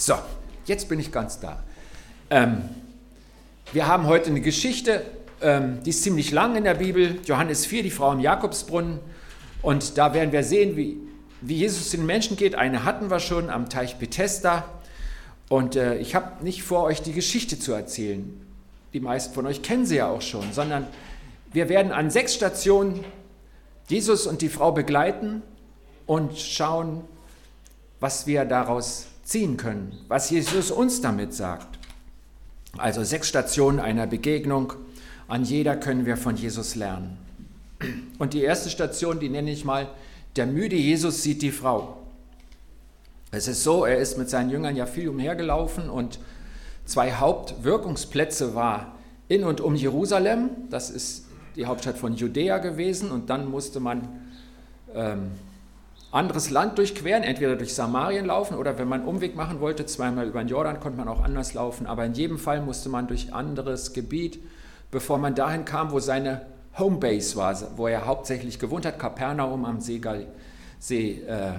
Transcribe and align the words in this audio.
So, 0.00 0.14
jetzt 0.64 0.88
bin 0.88 1.00
ich 1.00 1.10
ganz 1.10 1.40
da. 1.40 1.60
Ähm, 2.30 2.62
wir 3.72 3.88
haben 3.88 4.06
heute 4.06 4.30
eine 4.30 4.40
Geschichte, 4.40 5.04
ähm, 5.42 5.82
die 5.82 5.90
ist 5.90 6.04
ziemlich 6.04 6.30
lang 6.30 6.54
in 6.54 6.62
der 6.62 6.74
Bibel. 6.74 7.18
Johannes 7.24 7.66
4, 7.66 7.82
die 7.82 7.90
Frau 7.90 8.12
im 8.12 8.20
Jakobsbrunnen. 8.20 9.00
Und 9.60 9.98
da 9.98 10.14
werden 10.14 10.30
wir 10.30 10.44
sehen, 10.44 10.76
wie, 10.76 10.98
wie 11.40 11.56
Jesus 11.56 11.90
den 11.90 12.06
Menschen 12.06 12.36
geht. 12.36 12.54
Eine 12.54 12.84
hatten 12.84 13.10
wir 13.10 13.18
schon 13.18 13.50
am 13.50 13.68
Teich 13.68 13.96
Bethesda. 13.96 14.66
Und 15.48 15.74
äh, 15.74 15.96
ich 15.96 16.14
habe 16.14 16.44
nicht 16.44 16.62
vor, 16.62 16.84
euch 16.84 17.02
die 17.02 17.12
Geschichte 17.12 17.58
zu 17.58 17.72
erzählen. 17.72 18.40
Die 18.92 19.00
meisten 19.00 19.34
von 19.34 19.46
euch 19.46 19.62
kennen 19.62 19.84
sie 19.84 19.96
ja 19.96 20.06
auch 20.06 20.22
schon, 20.22 20.52
sondern 20.52 20.86
wir 21.52 21.68
werden 21.68 21.90
an 21.90 22.10
sechs 22.10 22.34
Stationen 22.34 23.04
Jesus 23.88 24.28
und 24.28 24.42
die 24.42 24.48
Frau 24.48 24.70
begleiten 24.70 25.42
und 26.06 26.38
schauen, 26.38 27.02
was 27.98 28.28
wir 28.28 28.44
daraus 28.44 29.08
ziehen 29.28 29.58
können, 29.58 29.92
was 30.08 30.30
Jesus 30.30 30.70
uns 30.70 31.02
damit 31.02 31.34
sagt. 31.34 31.78
Also 32.78 33.04
sechs 33.04 33.28
Stationen 33.28 33.78
einer 33.78 34.06
Begegnung, 34.06 34.72
an 35.26 35.44
jeder 35.44 35.76
können 35.76 36.06
wir 36.06 36.16
von 36.16 36.34
Jesus 36.34 36.74
lernen. 36.76 37.18
Und 38.18 38.32
die 38.32 38.40
erste 38.40 38.70
Station, 38.70 39.20
die 39.20 39.28
nenne 39.28 39.50
ich 39.50 39.66
mal, 39.66 39.88
der 40.36 40.46
müde 40.46 40.76
Jesus 40.76 41.22
sieht 41.22 41.42
die 41.42 41.50
Frau. 41.50 41.98
Es 43.30 43.48
ist 43.48 43.62
so, 43.62 43.84
er 43.84 43.98
ist 43.98 44.16
mit 44.16 44.30
seinen 44.30 44.48
Jüngern 44.48 44.76
ja 44.76 44.86
viel 44.86 45.10
umhergelaufen 45.10 45.90
und 45.90 46.20
zwei 46.86 47.12
Hauptwirkungsplätze 47.12 48.54
war 48.54 48.96
in 49.28 49.44
und 49.44 49.60
um 49.60 49.74
Jerusalem, 49.74 50.48
das 50.70 50.88
ist 50.88 51.26
die 51.54 51.66
Hauptstadt 51.66 51.98
von 51.98 52.14
Judäa 52.14 52.56
gewesen 52.56 53.10
und 53.10 53.28
dann 53.28 53.50
musste 53.50 53.78
man 53.78 54.08
ähm, 54.94 55.32
anderes 56.10 56.50
Land 56.50 56.78
durchqueren, 56.78 57.22
entweder 57.22 57.56
durch 57.56 57.74
Samarien 57.74 58.26
laufen 58.26 58.56
oder 58.56 58.78
wenn 58.78 58.88
man 58.88 59.04
Umweg 59.04 59.36
machen 59.36 59.60
wollte, 59.60 59.84
zweimal 59.84 60.26
über 60.26 60.42
den 60.42 60.48
Jordan, 60.48 60.80
konnte 60.80 60.98
man 60.98 61.08
auch 61.08 61.22
anders 61.22 61.54
laufen. 61.54 61.86
Aber 61.86 62.04
in 62.06 62.14
jedem 62.14 62.38
Fall 62.38 62.62
musste 62.62 62.88
man 62.88 63.08
durch 63.08 63.34
anderes 63.34 63.92
Gebiet, 63.92 64.40
bevor 64.90 65.18
man 65.18 65.34
dahin 65.34 65.64
kam, 65.64 65.90
wo 65.90 66.00
seine 66.00 66.46
Homebase 66.78 67.36
war, 67.36 67.56
wo 67.76 67.88
er 67.88 68.06
hauptsächlich 68.06 68.58
gewohnt 68.58 68.86
hat, 68.86 68.98
Kapernaum 68.98 69.64
am 69.64 69.80
See, 69.80 70.00
See 70.78 71.22
äh, 71.26 71.52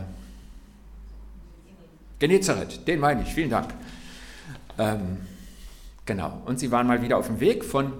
Genezareth, 2.17 2.87
den 2.87 2.99
meine 2.99 3.21
ich, 3.21 3.33
vielen 3.33 3.49
Dank. 3.49 3.73
Ähm, 4.77 5.17
genau, 6.05 6.41
und 6.45 6.59
sie 6.59 6.71
waren 6.71 6.87
mal 6.87 7.01
wieder 7.01 7.17
auf 7.17 7.27
dem 7.27 7.39
Weg 7.39 7.63
von 7.63 7.93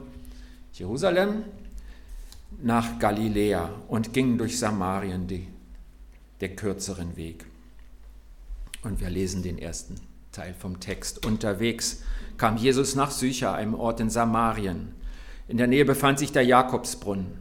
Jerusalem 0.74 1.44
nach 2.64 2.98
Galiläa 3.00 3.70
und 3.88 4.14
gingen 4.14 4.38
durch 4.38 4.58
Samarien 4.58 5.28
die 5.28 5.48
der 6.42 6.56
kürzeren 6.56 7.18
Weg. 7.18 7.46
Und 8.84 9.00
wir 9.00 9.10
lesen 9.10 9.44
den 9.44 9.58
ersten 9.58 9.96
Teil 10.32 10.54
vom 10.54 10.80
Text. 10.80 11.26
Unterwegs 11.26 12.04
kam 12.38 12.58
Jesus 12.58 12.96
nach 12.96 13.12
Sychar, 13.12 13.56
einem 13.56 13.74
Ort 13.74 14.00
in 14.00 14.10
Samarien. 14.10 14.94
In 15.48 15.58
der 15.58 15.68
Nähe 15.68 15.86
befand 15.86 16.20
sich 16.20 16.32
der 16.32 16.44
Jakobsbrunnen. 16.44 17.40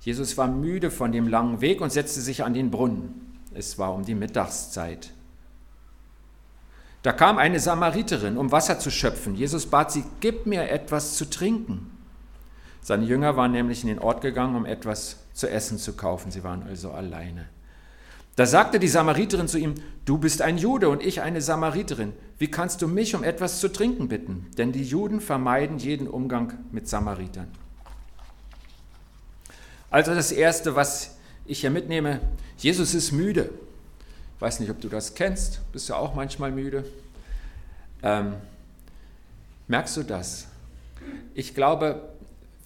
Jesus 0.00 0.36
war 0.36 0.48
müde 0.48 0.90
von 0.90 1.12
dem 1.12 1.28
langen 1.28 1.60
Weg 1.60 1.80
und 1.80 1.92
setzte 1.92 2.20
sich 2.20 2.44
an 2.44 2.54
den 2.54 2.70
Brunnen. 2.70 3.38
Es 3.54 3.78
war 3.78 3.94
um 3.94 4.04
die 4.04 4.14
Mittagszeit. 4.14 5.10
Da 7.02 7.12
kam 7.12 7.38
eine 7.38 7.60
Samariterin, 7.60 8.36
um 8.36 8.50
Wasser 8.50 8.78
zu 8.78 8.90
schöpfen. 8.90 9.34
Jesus 9.34 9.66
bat 9.66 9.92
sie, 9.92 10.04
gib 10.20 10.46
mir 10.46 10.70
etwas 10.70 11.16
zu 11.16 11.28
trinken. 11.28 11.90
Seine 12.80 13.04
Jünger 13.04 13.36
waren 13.36 13.52
nämlich 13.52 13.82
in 13.82 13.88
den 13.88 13.98
Ort 13.98 14.22
gegangen, 14.22 14.56
um 14.56 14.66
etwas 14.66 15.18
zu 15.32 15.48
essen 15.48 15.78
zu 15.78 15.94
kaufen. 15.94 16.30
Sie 16.30 16.44
waren 16.44 16.62
also 16.64 16.90
alleine. 16.90 17.48
Da 18.36 18.46
sagte 18.46 18.80
die 18.80 18.88
Samariterin 18.88 19.46
zu 19.46 19.58
ihm, 19.58 19.74
du 20.04 20.18
bist 20.18 20.42
ein 20.42 20.58
Jude 20.58 20.88
und 20.88 21.04
ich 21.04 21.20
eine 21.20 21.40
Samariterin. 21.40 22.12
Wie 22.38 22.50
kannst 22.50 22.82
du 22.82 22.88
mich 22.88 23.14
um 23.14 23.22
etwas 23.22 23.60
zu 23.60 23.68
trinken 23.68 24.08
bitten? 24.08 24.50
Denn 24.58 24.72
die 24.72 24.82
Juden 24.82 25.20
vermeiden 25.20 25.78
jeden 25.78 26.08
Umgang 26.08 26.52
mit 26.72 26.88
Samaritern. 26.88 27.46
Also 29.88 30.14
das 30.14 30.32
Erste, 30.32 30.74
was 30.74 31.16
ich 31.46 31.60
hier 31.60 31.70
mitnehme, 31.70 32.20
Jesus 32.58 32.94
ist 32.94 33.12
müde. 33.12 33.50
Ich 34.34 34.42
weiß 34.42 34.58
nicht, 34.58 34.70
ob 34.70 34.80
du 34.80 34.88
das 34.88 35.14
kennst, 35.14 35.60
bist 35.70 35.88
du 35.88 35.94
auch 35.94 36.14
manchmal 36.14 36.50
müde. 36.50 36.84
Ähm, 38.02 38.34
merkst 39.68 39.96
du 39.96 40.02
das? 40.02 40.48
Ich 41.34 41.54
glaube, 41.54 42.08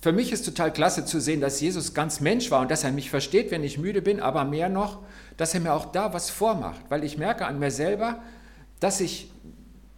für 0.00 0.12
mich 0.12 0.32
ist 0.32 0.44
total 0.44 0.72
klasse 0.72 1.04
zu 1.04 1.20
sehen, 1.20 1.40
dass 1.40 1.60
Jesus 1.60 1.92
ganz 1.92 2.20
Mensch 2.20 2.50
war 2.50 2.62
und 2.62 2.70
dass 2.70 2.84
er 2.84 2.92
mich 2.92 3.10
versteht, 3.10 3.50
wenn 3.50 3.64
ich 3.64 3.78
müde 3.78 4.00
bin, 4.00 4.20
aber 4.20 4.44
mehr 4.44 4.68
noch, 4.68 5.00
dass 5.38 5.54
er 5.54 5.60
mir 5.60 5.72
auch 5.72 5.86
da 5.86 6.12
was 6.12 6.28
vormacht, 6.28 6.82
weil 6.90 7.04
ich 7.04 7.16
merke 7.16 7.46
an 7.46 7.58
mir 7.58 7.70
selber, 7.70 8.20
dass 8.80 9.00
ich, 9.00 9.30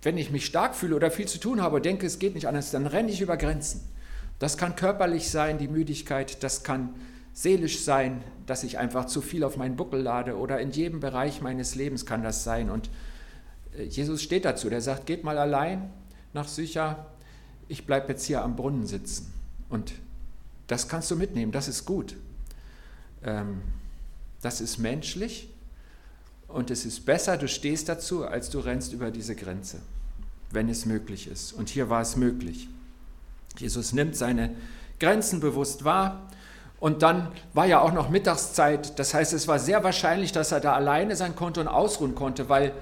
wenn 0.02 0.16
ich 0.16 0.30
mich 0.30 0.46
stark 0.46 0.76
fühle 0.76 0.94
oder 0.94 1.10
viel 1.10 1.26
zu 1.26 1.38
tun 1.38 1.60
habe 1.60 1.80
denke, 1.80 2.06
es 2.06 2.20
geht 2.20 2.34
nicht 2.34 2.46
anders, 2.46 2.70
dann 2.70 2.86
renne 2.86 3.10
ich 3.10 3.20
über 3.20 3.36
Grenzen. 3.36 3.80
Das 4.38 4.56
kann 4.56 4.76
körperlich 4.76 5.30
sein, 5.30 5.58
die 5.58 5.68
Müdigkeit, 5.68 6.42
das 6.44 6.62
kann 6.62 6.90
seelisch 7.32 7.80
sein, 7.80 8.22
dass 8.46 8.64
ich 8.64 8.78
einfach 8.78 9.06
zu 9.06 9.22
viel 9.22 9.42
auf 9.42 9.56
meinen 9.56 9.76
Buckel 9.76 10.00
lade 10.00 10.36
oder 10.36 10.60
in 10.60 10.72
jedem 10.72 11.00
Bereich 11.00 11.40
meines 11.40 11.74
Lebens 11.74 12.04
kann 12.04 12.22
das 12.22 12.44
sein. 12.44 12.68
Und 12.68 12.90
äh, 13.76 13.84
Jesus 13.84 14.22
steht 14.22 14.44
dazu, 14.44 14.68
der 14.68 14.82
sagt, 14.82 15.06
geht 15.06 15.24
mal 15.24 15.38
allein 15.38 15.90
nach 16.34 16.48
Sycha, 16.48 17.06
ich 17.68 17.86
bleibe 17.86 18.08
jetzt 18.08 18.24
hier 18.24 18.42
am 18.42 18.56
Brunnen 18.56 18.86
sitzen. 18.86 19.32
Und 19.70 19.92
das 20.66 20.88
kannst 20.88 21.10
du 21.10 21.16
mitnehmen, 21.16 21.50
das 21.50 21.66
ist 21.66 21.86
gut. 21.86 22.16
Ähm, 23.24 23.62
das 24.42 24.60
ist 24.60 24.78
menschlich 24.78 25.48
und 26.48 26.70
es 26.70 26.84
ist 26.84 27.06
besser, 27.06 27.36
du 27.36 27.46
stehst 27.46 27.88
dazu, 27.88 28.24
als 28.24 28.50
du 28.50 28.58
rennst 28.58 28.92
über 28.92 29.10
diese 29.10 29.36
Grenze, 29.36 29.78
wenn 30.50 30.68
es 30.68 30.86
möglich 30.86 31.28
ist. 31.28 31.52
Und 31.52 31.68
hier 31.68 31.90
war 31.90 32.00
es 32.00 32.16
möglich. 32.16 32.68
Jesus 33.58 33.92
nimmt 33.92 34.16
seine 34.16 34.50
Grenzen 34.98 35.40
bewusst 35.40 35.84
wahr. 35.84 36.28
Und 36.80 37.02
dann 37.02 37.28
war 37.52 37.66
ja 37.66 37.80
auch 37.80 37.92
noch 37.92 38.08
Mittagszeit. 38.08 38.98
Das 38.98 39.12
heißt, 39.12 39.32
es 39.34 39.46
war 39.46 39.58
sehr 39.58 39.84
wahrscheinlich, 39.84 40.32
dass 40.32 40.50
er 40.50 40.60
da 40.60 40.72
alleine 40.72 41.14
sein 41.14 41.36
konnte 41.36 41.60
und 41.60 41.68
ausruhen 41.68 42.14
konnte, 42.14 42.48
weil 42.48 42.72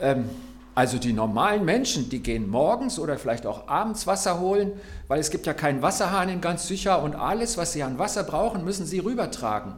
ähm, 0.00 0.28
also 0.74 0.98
die 0.98 1.12
normalen 1.12 1.64
Menschen, 1.64 2.08
die 2.08 2.20
gehen 2.20 2.50
morgens 2.50 2.98
oder 2.98 3.16
vielleicht 3.16 3.46
auch 3.46 3.68
abends 3.68 4.08
Wasser 4.08 4.40
holen, 4.40 4.72
weil 5.06 5.20
es 5.20 5.30
gibt 5.30 5.46
ja 5.46 5.54
keinen 5.54 5.80
Wasserhahn 5.80 6.28
in 6.28 6.40
ganz 6.40 6.66
sicher 6.66 7.00
und 7.02 7.14
alles, 7.14 7.56
was 7.56 7.72
sie 7.72 7.84
an 7.84 8.00
Wasser 8.00 8.24
brauchen, 8.24 8.64
müssen 8.64 8.84
sie 8.84 8.98
rübertragen 8.98 9.74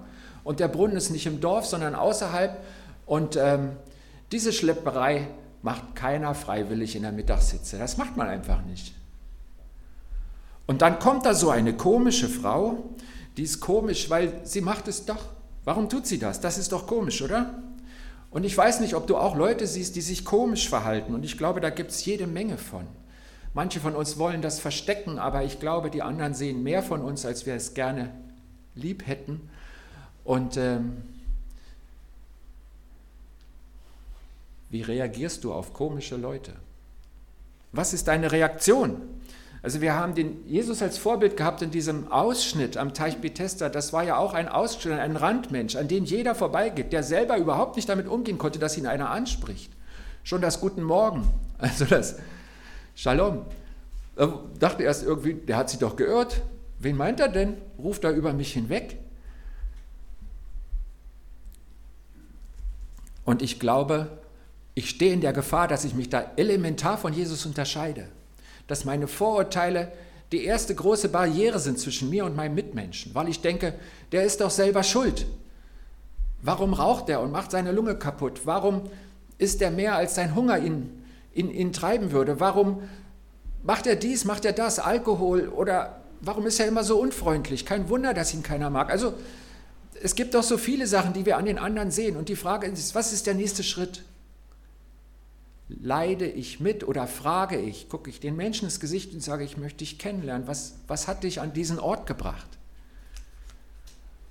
und 0.47 0.61
der 0.61 0.69
Brunnen 0.69 0.97
ist 0.97 1.11
nicht 1.11 1.27
im 1.27 1.41
Dorf, 1.41 1.67
sondern 1.67 1.97
außerhalb. 1.97 2.57
Und 3.05 3.35
ähm, 3.37 3.73
diese 4.31 4.53
Schlepperei 4.53 5.27
macht 5.61 5.97
keiner 5.97 6.37
freiwillig 6.37 6.95
in 6.95 7.03
der 7.03 7.11
Mittagssitze. 7.11 7.79
Das 7.79 7.97
macht 7.97 8.17
man 8.17 8.29
einfach 8.29 8.65
nicht. 8.65 8.95
Und 10.69 10.83
dann 10.83 11.01
kommt 11.01 11.27
da 11.27 11.35
so 11.35 11.51
eine 11.51 11.75
komische 11.77 12.29
Frau, 12.29 12.85
die 13.37 13.43
ist 13.43 13.59
komisch, 13.59 14.09
weil 14.09 14.41
sie 14.45 14.61
macht 14.61 14.87
es 14.87 15.05
doch. 15.05 15.25
Warum 15.65 15.89
tut 15.89 16.07
sie 16.07 16.21
das? 16.21 16.41
Das 16.41 16.59
ist 16.59 16.71
doch 16.71 16.87
komisch, 16.87 17.23
oder? 17.23 17.55
Und 18.31 18.45
ich 18.45 18.57
weiß 18.57 18.79
nicht, 18.79 18.95
ob 18.95 19.09
du 19.09 19.17
auch 19.17 19.35
Leute 19.35 19.67
siehst, 19.67 19.97
die 19.97 20.01
sich 20.01 20.25
komisch 20.25 20.69
verhalten. 20.69 21.13
Und 21.13 21.25
ich 21.25 21.37
glaube, 21.37 21.61
da 21.61 21.71
gibt 21.71 21.91
es 21.91 22.05
jede 22.05 22.29
Menge 22.29 22.57
von. 22.57 22.87
Manche 23.53 23.81
von 23.81 23.97
uns 23.97 24.17
wollen 24.17 24.43
das 24.43 24.61
verstecken, 24.61 25.19
aber 25.19 25.43
ich 25.43 25.59
glaube, 25.59 25.91
die 25.91 26.03
anderen 26.03 26.35
sehen 26.35 26.63
mehr 26.63 26.85
von 26.85 27.01
uns, 27.01 27.27
als 27.27 27.47
wir 27.47 27.55
es 27.55 27.75
gerne 27.75 28.13
lieb 28.77 29.09
hätten. 29.09 29.49
Und 30.27 30.57
ähm, 30.57 30.97
wie 34.71 34.83
reagierst 34.83 35.45
du 35.45 35.53
auf 35.53 35.73
komische 35.73 36.17
Leute? 36.17 36.53
Was 37.71 37.95
ist 37.95 38.09
deine 38.09 38.33
Reaktion? 38.33 39.01
Also 39.63 39.81
wir 39.81 39.95
haben 39.95 40.17
den 40.17 40.45
Jesus 40.47 40.83
als 40.83 40.99
Vorbild 40.99 41.37
gehabt 41.37 41.63
in 41.63 41.71
diesem 41.71 42.11
Ausschnitt 42.11 42.77
am 42.77 42.93
Teich 42.93 43.19
Bethesda. 43.19 43.69
Das 43.69 43.93
war 43.93 44.03
ja 44.03 44.17
auch 44.17 44.35
ein 44.35 44.49
Ausschnitt, 44.49 44.99
ein 44.99 45.17
Randmensch, 45.17 45.77
an 45.77 45.87
den 45.87 46.05
jeder 46.05 46.35
vorbeigeht, 46.35 46.93
der 46.93 47.05
selber 47.05 47.37
überhaupt 47.37 47.77
nicht 47.77 47.89
damit 47.89 48.09
umgehen 48.09 48.37
konnte, 48.37 48.59
dass 48.59 48.77
ihn 48.77 48.87
einer 48.87 49.11
anspricht. 49.11 49.73
Schon 50.25 50.43
das 50.43 50.61
Guten 50.61 50.83
Morgen, 50.83 51.31
also 51.59 51.85
das 51.85 52.17
Shalom. 52.97 53.47
Da 54.17 54.41
dachte 54.59 54.83
erst 54.83 55.05
irgendwie, 55.05 55.35
der 55.35 55.57
hat 55.57 55.71
sich 55.71 55.79
doch 55.79 55.95
geirrt. 55.95 56.43
Wen 56.81 56.97
meint 56.97 57.21
er 57.21 57.29
denn? 57.29 57.55
Ruft 57.79 58.03
er 58.03 58.11
über 58.11 58.33
mich 58.33 58.53
hinweg? 58.53 58.99
Und 63.27 63.43
ich 63.43 63.61
glaube, 63.61 64.09
ich 64.75 64.89
stehe 64.89 65.13
in 65.13 65.21
der 65.21 65.35
Gefahr, 65.35 65.69
dass 65.69 65.85
ich 65.85 65.95
mich 65.95 66.09
da 66.09 66.33
elementar 66.37 66.97
von 66.97 67.13
Jesus 67.13 67.45
unterscheide. 67.45 68.09
Dass 68.69 68.85
meine 68.85 69.09
Vorurteile 69.09 69.93
die 70.33 70.45
erste 70.45 70.75
große 70.75 71.09
Barriere 71.09 71.59
sind 71.59 71.79
zwischen 71.79 72.09
mir 72.09 72.25
und 72.25 72.35
meinem 72.35 72.55
Mitmenschen, 72.55 73.15
weil 73.15 73.29
ich 73.29 73.41
denke, 73.41 73.75
der 74.13 74.25
ist 74.25 74.41
doch 74.41 74.51
selber 74.51 74.83
schuld. 74.83 75.27
Warum 76.43 76.73
raucht 76.73 77.09
er 77.09 77.21
und 77.21 77.33
macht 77.33 77.51
seine 77.51 77.73
Lunge 77.73 77.97
kaputt? 77.97 78.43
Warum 78.45 78.83
ist 79.39 79.63
er 79.63 79.71
mehr, 79.71 79.97
als 79.97 80.15
sein 80.15 80.35
Hunger 80.35 80.59
ihn, 80.59 81.05
ihn, 81.35 81.51
ihn 81.51 81.73
treiben 81.73 82.13
würde? 82.13 82.41
Warum 82.41 82.83
macht 83.63 83.87
er 83.87 83.97
dies, 83.97 84.25
macht 84.25 84.45
er 84.45 84.53
das, 84.53 84.79
Alkohol 84.79 85.49
oder 85.49 86.01
warum 86.21 86.47
ist 86.47 86.61
er 86.61 86.67
immer 86.67 86.85
so 86.85 86.99
unfreundlich? 86.99 87.67
Kein 87.67 87.89
Wunder, 87.89 88.15
dass 88.15 88.35
ihn 88.35 88.43
keiner 88.43 88.71
mag. 88.71 88.91
Also 88.91 89.15
es 90.03 90.15
gibt 90.15 90.35
doch 90.35 90.43
so 90.43 90.59
viele 90.59 90.87
Sachen, 90.87 91.13
die 91.13 91.27
wir 91.27 91.37
an 91.37 91.47
den 91.47 91.59
anderen 91.59 91.91
sehen. 91.91 92.17
Und 92.17 92.29
die 92.29 92.37
Frage 92.37 92.67
ist, 92.67 92.95
was 92.95 93.13
ist 93.13 93.27
der 93.27 93.35
nächste 93.35 93.63
Schritt? 93.63 94.05
Leide 95.69 96.27
ich 96.27 96.61
mit 96.61 96.87
oder 96.87 97.07
frage 97.07 97.59
ich, 97.59 97.89
gucke 97.89 98.09
ich 98.09 98.21
den 98.21 98.37
Menschen 98.37 98.67
ins 98.67 98.81
Gesicht 98.81 99.13
und 99.13 99.21
sage, 99.21 99.45
ich 99.45 99.57
möchte 99.57 99.79
dich 99.79 99.99
kennenlernen. 99.99 100.47
Was, 100.47 100.75
was 100.87 101.09
hat 101.09 101.25
dich 101.25 101.41
an 101.41 101.53
diesen 101.53 101.79
Ort 101.79 102.07
gebracht? 102.07 102.49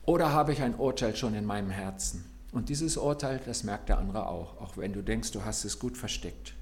Oder 0.06 0.32
habe 0.32 0.54
ich 0.54 0.62
ein 0.62 0.76
Urteil 0.76 1.16
schon 1.16 1.34
in 1.34 1.46
meinem 1.46 1.72
Herzen? 1.72 2.24
Und 2.52 2.70
dieses 2.70 2.96
Urteil, 2.96 3.42
das 3.46 3.64
merkt 3.64 3.90
der 3.90 3.98
andere 3.98 4.28
auch, 4.28 4.62
auch 4.62 4.78
wenn 4.78 4.94
du 4.94 5.02
denkst, 5.02 5.32
du 5.32 5.44
hast 5.44 5.66
es 5.66 5.78
gut 5.78 5.98
versteckt. 5.98 6.54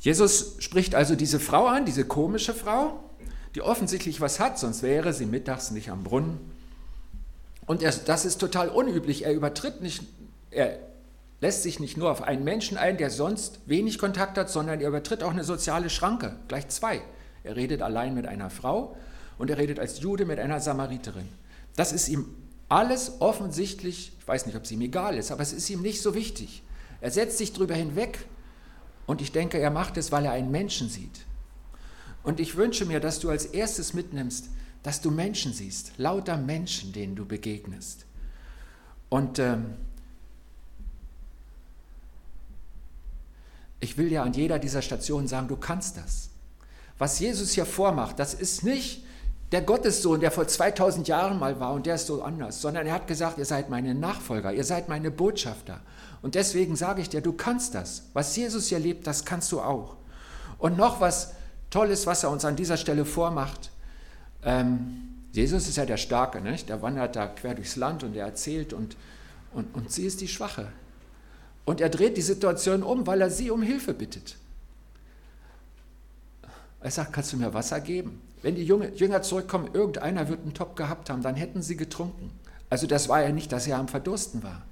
Jesus 0.00 0.56
spricht 0.58 0.94
also 0.94 1.14
diese 1.14 1.40
Frau 1.40 1.66
an, 1.66 1.86
diese 1.86 2.04
komische 2.04 2.52
Frau, 2.52 3.00
die 3.56 3.62
offensichtlich 3.62 4.20
was 4.20 4.38
hat, 4.38 4.58
sonst 4.58 4.82
wäre 4.82 5.14
sie 5.14 5.24
mittags 5.24 5.70
nicht 5.70 5.90
am 5.90 6.04
Brunnen. 6.04 6.38
Und 7.64 7.82
er, 7.82 7.90
das 7.90 8.26
ist 8.26 8.36
total 8.36 8.68
unüblich. 8.68 9.24
Er 9.24 9.32
übertritt 9.32 9.80
nicht, 9.80 10.02
er 10.50 10.78
lässt 11.40 11.62
sich 11.62 11.80
nicht 11.80 11.96
nur 11.96 12.10
auf 12.10 12.22
einen 12.22 12.44
Menschen 12.44 12.76
ein, 12.76 12.98
der 12.98 13.08
sonst 13.08 13.60
wenig 13.64 13.98
Kontakt 13.98 14.36
hat, 14.36 14.50
sondern 14.50 14.82
er 14.82 14.88
übertritt 14.88 15.22
auch 15.22 15.30
eine 15.30 15.42
soziale 15.42 15.88
Schranke, 15.88 16.36
gleich 16.48 16.68
zwei. 16.68 17.00
Er 17.44 17.56
redet 17.56 17.80
allein 17.80 18.14
mit 18.14 18.26
einer 18.26 18.50
Frau 18.50 18.94
und 19.38 19.48
er 19.48 19.56
redet 19.56 19.80
als 19.80 20.00
Jude 20.00 20.26
mit 20.26 20.38
einer 20.38 20.60
Samariterin. 20.60 21.28
Das 21.76 21.92
ist 21.92 22.08
ihm 22.08 22.26
alles 22.68 23.20
offensichtlich, 23.20 24.12
ich 24.18 24.28
weiß 24.28 24.44
nicht, 24.44 24.56
ob 24.56 24.64
es 24.64 24.70
ihm 24.70 24.82
egal 24.82 25.16
ist, 25.16 25.32
aber 25.32 25.40
es 25.40 25.54
ist 25.54 25.70
ihm 25.70 25.80
nicht 25.80 26.02
so 26.02 26.14
wichtig. 26.14 26.62
Er 27.00 27.10
setzt 27.10 27.38
sich 27.38 27.54
drüber 27.54 27.74
hinweg 27.74 28.18
und 29.06 29.22
ich 29.22 29.32
denke, 29.32 29.58
er 29.58 29.70
macht 29.70 29.96
es, 29.96 30.12
weil 30.12 30.26
er 30.26 30.32
einen 30.32 30.50
Menschen 30.50 30.90
sieht. 30.90 31.24
Und 32.26 32.40
ich 32.40 32.56
wünsche 32.56 32.84
mir, 32.86 32.98
dass 32.98 33.20
du 33.20 33.30
als 33.30 33.46
erstes 33.46 33.94
mitnimmst, 33.94 34.48
dass 34.82 35.00
du 35.00 35.12
Menschen 35.12 35.52
siehst, 35.52 35.92
lauter 35.96 36.36
Menschen, 36.36 36.92
denen 36.92 37.14
du 37.14 37.24
begegnest. 37.24 38.04
Und 39.08 39.38
ähm, 39.38 39.76
ich 43.78 43.96
will 43.96 44.08
dir 44.08 44.24
an 44.24 44.32
jeder 44.32 44.58
dieser 44.58 44.82
Stationen 44.82 45.28
sagen, 45.28 45.46
du 45.46 45.54
kannst 45.54 45.98
das. 45.98 46.30
Was 46.98 47.20
Jesus 47.20 47.52
hier 47.52 47.64
vormacht, 47.64 48.18
das 48.18 48.34
ist 48.34 48.64
nicht 48.64 49.04
der 49.52 49.62
Gottessohn, 49.62 50.18
der 50.18 50.32
vor 50.32 50.48
2000 50.48 51.06
Jahren 51.06 51.38
mal 51.38 51.60
war 51.60 51.74
und 51.74 51.86
der 51.86 51.94
ist 51.94 52.08
so 52.08 52.24
anders, 52.24 52.60
sondern 52.60 52.88
er 52.88 52.94
hat 52.94 53.06
gesagt, 53.06 53.38
ihr 53.38 53.44
seid 53.44 53.70
meine 53.70 53.94
Nachfolger, 53.94 54.52
ihr 54.52 54.64
seid 54.64 54.88
meine 54.88 55.12
Botschafter. 55.12 55.80
Und 56.22 56.34
deswegen 56.34 56.74
sage 56.74 57.02
ich 57.02 57.08
dir, 57.08 57.20
du 57.20 57.34
kannst 57.34 57.76
das. 57.76 58.06
Was 58.14 58.34
Jesus 58.34 58.66
hier 58.66 58.80
lebt, 58.80 59.06
das 59.06 59.24
kannst 59.24 59.52
du 59.52 59.60
auch. 59.60 59.94
Und 60.58 60.76
noch 60.76 61.00
was 61.00 61.35
Tolles, 61.76 62.06
was 62.06 62.22
er 62.22 62.30
uns 62.30 62.46
an 62.46 62.56
dieser 62.56 62.78
Stelle 62.78 63.04
vormacht. 63.04 63.70
Ähm, 64.42 65.08
Jesus 65.32 65.68
ist 65.68 65.76
ja 65.76 65.84
der 65.84 65.98
Starke, 65.98 66.40
nicht? 66.40 66.70
der 66.70 66.80
wandert 66.80 67.16
da 67.16 67.26
quer 67.26 67.54
durchs 67.54 67.76
Land 67.76 68.02
und 68.02 68.16
er 68.16 68.24
erzählt 68.24 68.72
und, 68.72 68.96
und, 69.52 69.74
und 69.74 69.92
sie 69.92 70.06
ist 70.06 70.22
die 70.22 70.28
Schwache. 70.28 70.68
Und 71.66 71.82
er 71.82 71.90
dreht 71.90 72.16
die 72.16 72.22
Situation 72.22 72.82
um, 72.82 73.06
weil 73.06 73.20
er 73.20 73.28
sie 73.28 73.50
um 73.50 73.60
Hilfe 73.60 73.92
bittet. 73.92 74.36
Er 76.80 76.90
sagt, 76.90 77.12
kannst 77.12 77.34
du 77.34 77.36
mir 77.36 77.52
Wasser 77.52 77.80
geben? 77.80 78.22
Wenn 78.40 78.54
die 78.54 78.64
Jünger 78.64 79.20
zurückkommen, 79.20 79.68
irgendeiner 79.74 80.30
wird 80.30 80.40
einen 80.44 80.54
Topf 80.54 80.76
gehabt 80.76 81.10
haben, 81.10 81.20
dann 81.20 81.34
hätten 81.34 81.60
sie 81.60 81.76
getrunken. 81.76 82.30
Also 82.70 82.86
das 82.86 83.10
war 83.10 83.20
ja 83.20 83.32
nicht, 83.32 83.52
dass 83.52 83.66
er 83.66 83.76
am 83.76 83.88
Verdursten 83.88 84.42
war. 84.42 84.62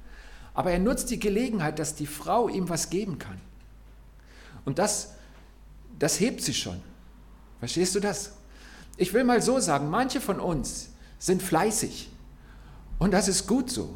Aber 0.55 0.71
er 0.71 0.79
nutzt 0.79 1.11
die 1.11 1.21
Gelegenheit, 1.21 1.79
dass 1.79 1.97
die 1.97 2.07
Frau 2.07 2.49
ihm 2.49 2.71
was 2.71 2.89
geben 2.89 3.19
kann. 3.19 3.39
Und 4.65 4.79
das, 4.79 5.17
das 5.99 6.19
hebt 6.19 6.41
sie 6.41 6.55
schon. 6.55 6.81
Verstehst 7.65 7.95
du 7.95 8.01
das? 8.01 8.33
Ich 8.99 9.15
will 9.15 9.25
mal 9.25 9.41
so 9.41 9.59
sagen, 9.59 9.89
manche 9.89 10.21
von 10.21 10.39
uns 10.39 10.91
sind 11.19 11.43
fleißig. 11.43 12.11
Und 12.99 13.15
das 13.15 13.27
ist 13.27 13.47
gut 13.47 13.71
so. 13.71 13.95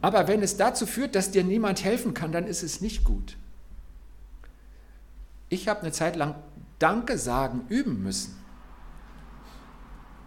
Aber 0.00 0.26
wenn 0.26 0.42
es 0.42 0.56
dazu 0.56 0.86
führt, 0.86 1.14
dass 1.14 1.32
dir 1.32 1.44
niemand 1.44 1.84
helfen 1.84 2.14
kann, 2.14 2.32
dann 2.32 2.46
ist 2.46 2.62
es 2.62 2.80
nicht 2.80 3.04
gut. 3.04 3.36
Ich 5.50 5.68
habe 5.68 5.82
eine 5.82 5.92
Zeit 5.92 6.16
lang 6.16 6.34
Danke 6.78 7.18
sagen 7.18 7.66
üben 7.68 8.02
müssen. 8.02 8.34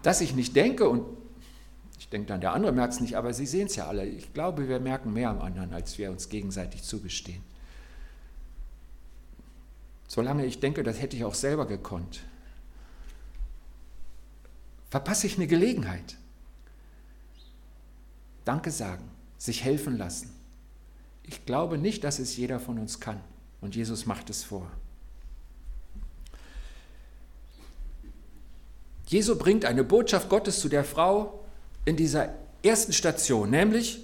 Dass 0.02 0.20
ich 0.20 0.36
nicht 0.36 0.54
denke 0.54 0.88
und 0.88 1.04
ich 1.98 2.08
denke 2.10 2.28
dann, 2.28 2.40
der 2.40 2.52
andere 2.52 2.70
merkt 2.70 2.92
es 2.92 3.00
nicht, 3.00 3.16
aber 3.16 3.34
Sie 3.34 3.46
sehen 3.46 3.66
es 3.66 3.74
ja 3.74 3.88
alle. 3.88 4.06
Ich 4.06 4.32
glaube, 4.32 4.68
wir 4.68 4.78
merken 4.78 5.12
mehr 5.12 5.30
am 5.30 5.40
anderen, 5.40 5.72
als 5.72 5.98
wir 5.98 6.12
uns 6.12 6.28
gegenseitig 6.28 6.84
zugestehen. 6.84 7.42
Solange 10.14 10.46
ich 10.46 10.60
denke, 10.60 10.84
das 10.84 11.00
hätte 11.00 11.16
ich 11.16 11.24
auch 11.24 11.34
selber 11.34 11.66
gekonnt, 11.66 12.20
verpasse 14.88 15.26
ich 15.26 15.38
eine 15.38 15.48
Gelegenheit. 15.48 16.16
Danke 18.44 18.70
sagen, 18.70 19.10
sich 19.38 19.64
helfen 19.64 19.98
lassen. 19.98 20.30
Ich 21.24 21.44
glaube 21.46 21.78
nicht, 21.78 22.04
dass 22.04 22.20
es 22.20 22.36
jeder 22.36 22.60
von 22.60 22.78
uns 22.78 23.00
kann. 23.00 23.20
Und 23.60 23.74
Jesus 23.74 24.06
macht 24.06 24.30
es 24.30 24.44
vor. 24.44 24.70
Jesu 29.08 29.36
bringt 29.36 29.64
eine 29.64 29.82
Botschaft 29.82 30.28
Gottes 30.28 30.60
zu 30.60 30.68
der 30.68 30.84
Frau 30.84 31.44
in 31.86 31.96
dieser 31.96 32.32
ersten 32.62 32.92
Station, 32.92 33.50
nämlich 33.50 33.98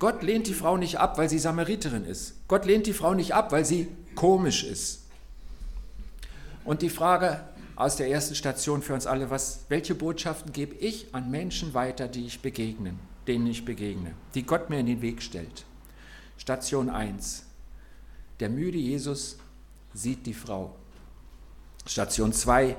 Gott 0.00 0.24
lehnt 0.24 0.48
die 0.48 0.54
Frau 0.54 0.76
nicht 0.76 0.98
ab, 0.98 1.16
weil 1.16 1.28
sie 1.28 1.38
Samariterin 1.38 2.06
ist. 2.06 2.34
Gott 2.48 2.64
lehnt 2.64 2.88
die 2.88 2.92
Frau 2.92 3.14
nicht 3.14 3.34
ab, 3.34 3.52
weil 3.52 3.64
sie 3.64 3.86
komisch 4.16 4.64
ist. 4.64 5.03
Und 6.64 6.82
die 6.82 6.90
Frage 6.90 7.44
aus 7.76 7.96
der 7.96 8.08
ersten 8.08 8.34
Station 8.34 8.82
für 8.82 8.94
uns 8.94 9.06
alle, 9.06 9.30
was, 9.30 9.66
welche 9.68 9.94
Botschaften 9.94 10.52
gebe 10.52 10.74
ich 10.76 11.14
an 11.14 11.30
Menschen 11.30 11.74
weiter, 11.74 12.08
die 12.08 12.26
ich 12.26 12.40
begegne, 12.40 12.94
denen 13.26 13.46
ich 13.46 13.64
begegne, 13.64 14.14
die 14.34 14.44
Gott 14.44 14.70
mir 14.70 14.78
in 14.78 14.86
den 14.86 15.02
Weg 15.02 15.22
stellt? 15.22 15.64
Station 16.38 16.88
1. 16.88 17.44
Der 18.40 18.48
müde 18.48 18.78
Jesus 18.78 19.38
sieht 19.92 20.26
die 20.26 20.34
Frau. 20.34 20.74
Station 21.86 22.32
2. 22.32 22.76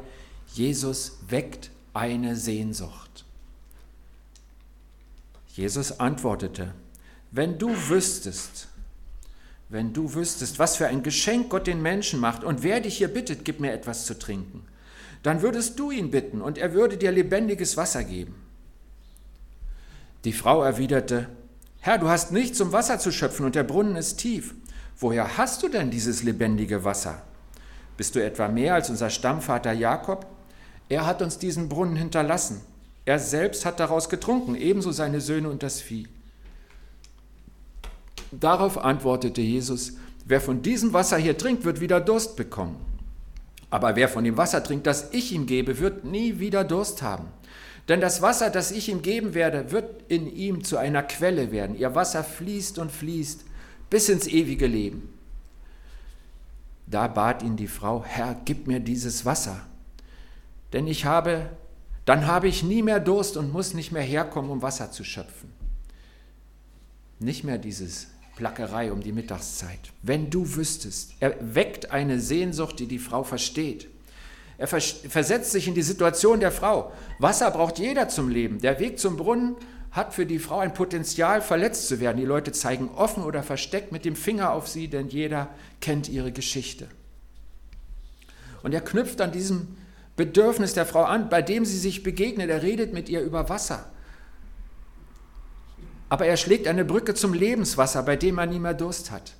Jesus 0.54 1.20
weckt 1.28 1.72
eine 1.94 2.36
Sehnsucht. 2.36 3.26
Jesus 5.48 6.00
antwortete, 6.00 6.74
wenn 7.32 7.58
du 7.58 7.70
wüsstest, 7.70 8.68
wenn 9.70 9.94
du 9.94 10.14
wüsstest, 10.14 10.60
was 10.60 10.76
für 10.76 10.88
ein 10.88 11.04
Geschenk 11.04 11.50
Gott 11.50 11.68
den 11.68 11.82
Menschen 11.82 12.20
macht 12.20 12.44
und 12.44 12.64
wer 12.64 12.80
dich 12.80 12.98
hier 12.98 13.08
bittet, 13.08 13.46
gib 13.46 13.60
mir 13.60 13.72
etwas 13.72 14.06
zu 14.06 14.18
trinken, 14.18 14.64
dann 15.24 15.42
würdest 15.42 15.80
du 15.80 15.92
ihn 15.92 16.12
bitten 16.12 16.42
und 16.42 16.58
er 16.58 16.74
würde 16.74 16.98
dir 16.98 17.12
lebendiges 17.12 17.78
Wasser 17.78 18.04
geben. 18.04 18.36
Die 20.24 20.34
Frau 20.34 20.64
erwiderte, 20.64 21.30
Herr, 21.80 21.98
du 21.98 22.10
hast 22.10 22.32
nichts, 22.32 22.62
um 22.62 22.72
Wasser 22.72 23.00
zu 23.00 23.12
schöpfen 23.12 23.46
und 23.46 23.56
der 23.56 23.64
Brunnen 23.64 23.96
ist 23.96 24.18
tief. 24.18 24.56
Woher 24.98 25.38
hast 25.38 25.62
du 25.62 25.68
denn 25.68 25.92
dieses 25.92 26.24
lebendige 26.24 26.84
Wasser? 26.84 27.22
Bist 27.98 28.16
du 28.16 28.24
etwa 28.24 28.48
mehr 28.48 28.74
als 28.76 28.90
unser 28.90 29.10
Stammvater 29.10 29.72
Jakob? 29.72 30.26
Er 30.90 31.06
hat 31.06 31.22
uns 31.22 31.38
diesen 31.38 31.70
Brunnen 31.70 31.96
hinterlassen. 31.96 32.62
Er 33.06 33.20
selbst 33.20 33.66
hat 33.66 33.80
daraus 33.80 34.10
getrunken, 34.10 34.56
ebenso 34.56 34.92
seine 34.92 35.22
Söhne 35.22 35.50
und 35.50 35.64
das 35.64 35.80
Vieh. 35.80 36.08
Darauf 38.40 38.84
antwortete 38.84 39.42
Jesus, 39.42 39.94
wer 40.26 40.42
von 40.42 40.62
diesem 40.62 40.94
Wasser 40.94 41.18
hier 41.18 41.38
trinkt, 41.38 41.64
wird 41.64 41.80
wieder 41.80 42.02
Durst 42.02 42.36
bekommen. 42.36 42.78
Aber 43.70 43.96
wer 43.96 44.10
von 44.10 44.24
dem 44.24 44.38
Wasser 44.38 44.64
trinkt, 44.64 44.88
das 44.88 45.10
ich 45.12 45.32
ihm 45.32 45.46
gebe, 45.46 45.80
wird 45.80 46.06
nie 46.06 46.40
wieder 46.40 46.64
Durst 46.64 47.02
haben. 47.02 47.28
Denn 47.88 48.02
das 48.02 48.22
Wasser, 48.22 48.50
das 48.50 48.72
ich 48.72 48.90
ihm 48.90 49.02
geben 49.02 49.34
werde, 49.34 49.72
wird 49.72 50.10
in 50.10 50.34
ihm 50.34 50.64
zu 50.64 50.78
einer 50.78 51.04
Quelle 51.04 51.52
werden. 51.52 51.78
Ihr 51.78 51.94
Wasser 51.94 52.24
fließt 52.24 52.80
und 52.80 52.92
fließt 52.92 53.46
bis 53.90 54.10
ins 54.10 54.28
ewige 54.28 54.68
Leben. 54.68 55.10
Da 56.88 57.08
bat 57.08 57.44
ihn 57.44 57.56
die 57.56 57.68
Frau, 57.68 58.04
Herr, 58.06 58.36
gib 58.46 58.68
mir 58.68 58.80
dieses 58.80 59.26
Wasser, 59.26 59.62
denn 60.74 60.88
ich 60.88 61.06
habe, 61.06 61.50
dann 62.06 62.28
habe 62.28 62.48
ich 62.48 62.64
nie 62.64 62.84
mehr 62.84 63.00
Durst 63.00 63.38
und 63.38 63.52
muss 63.52 63.74
nicht 63.74 63.92
mehr 63.92 64.04
herkommen, 64.04 64.52
um 64.52 64.62
Wasser 64.62 64.92
zu 64.92 65.04
schöpfen. 65.04 65.52
Nicht 67.20 67.44
mehr 67.44 67.58
dieses 67.58 68.08
Plackerei 68.36 68.92
um 68.92 69.02
die 69.02 69.12
Mittagszeit. 69.12 69.80
Wenn 70.02 70.30
du 70.30 70.56
wüsstest, 70.56 71.14
er 71.20 71.36
weckt 71.42 71.92
eine 71.92 72.20
Sehnsucht, 72.20 72.80
die 72.80 72.88
die 72.88 73.00
Frau 73.00 73.24
versteht. 73.24 73.88
Er 74.58 74.68
versetzt 74.68 75.52
sich 75.52 75.68
in 75.68 75.76
die 75.76 75.82
Situation 75.82 76.40
der 76.40 76.52
Frau. 76.52 76.92
Wasser 77.20 77.52
braucht 77.52 77.78
jeder 77.78 78.08
zum 78.08 78.30
Leben. 78.30 78.60
Der 78.60 78.80
Weg 78.80 79.00
zum 79.00 79.18
Brunnen 79.18 79.56
hat 79.92 80.14
für 80.14 80.26
die 80.26 80.40
Frau 80.40 80.60
ein 80.60 80.74
Potenzial, 80.74 81.42
verletzt 81.42 81.88
zu 81.88 82.00
werden. 82.00 82.18
Die 82.18 82.26
Leute 82.26 82.52
zeigen 82.52 82.90
offen 82.90 83.24
oder 83.24 83.44
versteckt 83.44 83.92
mit 83.92 84.06
dem 84.06 84.16
Finger 84.16 84.54
auf 84.54 84.68
sie, 84.68 84.88
denn 84.88 85.10
jeder 85.10 85.50
kennt 85.82 86.10
ihre 86.10 86.32
Geschichte. 86.32 86.88
Und 88.64 88.74
er 88.74 88.82
knüpft 88.82 89.22
an 89.22 89.32
diesem 89.32 89.78
Bedürfnis 90.16 90.74
der 90.74 90.86
Frau 90.86 91.04
an, 91.04 91.30
bei 91.30 91.42
dem 91.42 91.66
sie 91.66 91.78
sich 91.78 92.04
begegnet. 92.04 92.50
Er 92.50 92.64
redet 92.64 92.94
mit 92.94 93.10
ihr 93.10 93.22
über 93.22 93.50
Wasser. 93.50 93.90
Aber 96.10 96.26
er 96.26 96.38
schlägt 96.38 96.68
eine 96.68 96.86
Brücke 96.86 97.14
zum 97.14 97.34
Lebenswasser, 97.34 98.04
bei 98.04 98.16
dem 98.16 98.38
er 98.38 98.46
nie 98.46 98.60
mehr 98.60 98.74
Durst 98.74 99.12
hat. 99.12 99.34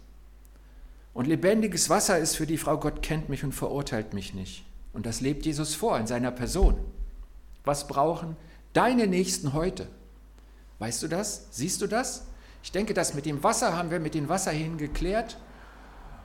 Und 1.14 1.28
lebendiges 1.28 1.90
Wasser 1.90 2.18
ist 2.18 2.36
für 2.36 2.46
die 2.46 2.58
Frau, 2.58 2.78
Gott 2.78 3.02
kennt 3.02 3.30
mich 3.30 3.44
und 3.44 3.54
verurteilt 3.54 4.14
mich 4.14 4.34
nicht. 4.34 4.66
Und 4.94 5.06
das 5.06 5.22
lebt 5.22 5.46
Jesus 5.46 5.76
vor 5.76 5.98
in 5.98 6.08
seiner 6.08 6.32
Person. 6.32 6.76
Was 7.64 7.88
brauchen 7.88 8.36
deine 8.74 9.08
Nächsten 9.08 9.54
heute? 9.54 9.88
Weißt 10.80 11.02
du 11.04 11.08
das? 11.08 11.48
Siehst 11.52 11.82
du 11.82 11.88
das? 11.88 12.26
Ich 12.64 12.72
denke, 12.72 12.94
das 12.94 13.14
mit 13.14 13.26
dem 13.26 13.44
Wasser 13.44 13.78
haben 13.78 13.92
wir 13.92 14.00
mit 14.00 14.16
den 14.16 14.28
Wasserhähnen 14.28 14.78
geklärt 14.78 15.38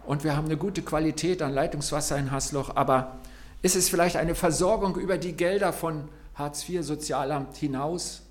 und 0.07 0.25
wir 0.25 0.37
haben 0.37 0.47
eine 0.47 0.57
gute 0.57 0.83
Qualität 0.83 1.43
an 1.43 1.53
Leitungswasser 1.53 2.17
in 2.17 2.33
Hasloch, 2.33 2.75
aber 2.75 3.19
ist 3.63 3.77
es 3.77 3.89
vielleicht 3.89 4.17
eine 4.17 4.35
Versorgung 4.35 4.97
über 4.97 5.19
die 5.19 5.35
Gelder 5.35 5.73
von 5.73 6.09
Hartz 6.35 6.67
IV, 6.69 6.83
Sozialamt 6.83 7.57
hinaus 7.57 8.23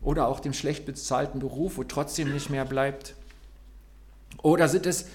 oder 0.00 0.28
auch 0.28 0.40
dem 0.40 0.52
schlecht 0.52 0.86
bezahlten 0.86 1.40
Beruf, 1.40 1.76
wo 1.76 1.84
trotzdem 1.84 2.32
nicht 2.32 2.50
mehr 2.50 2.64
bleibt? 2.64 3.14
Oder 4.42 4.68
sind 4.68 4.86
es 4.86 5.06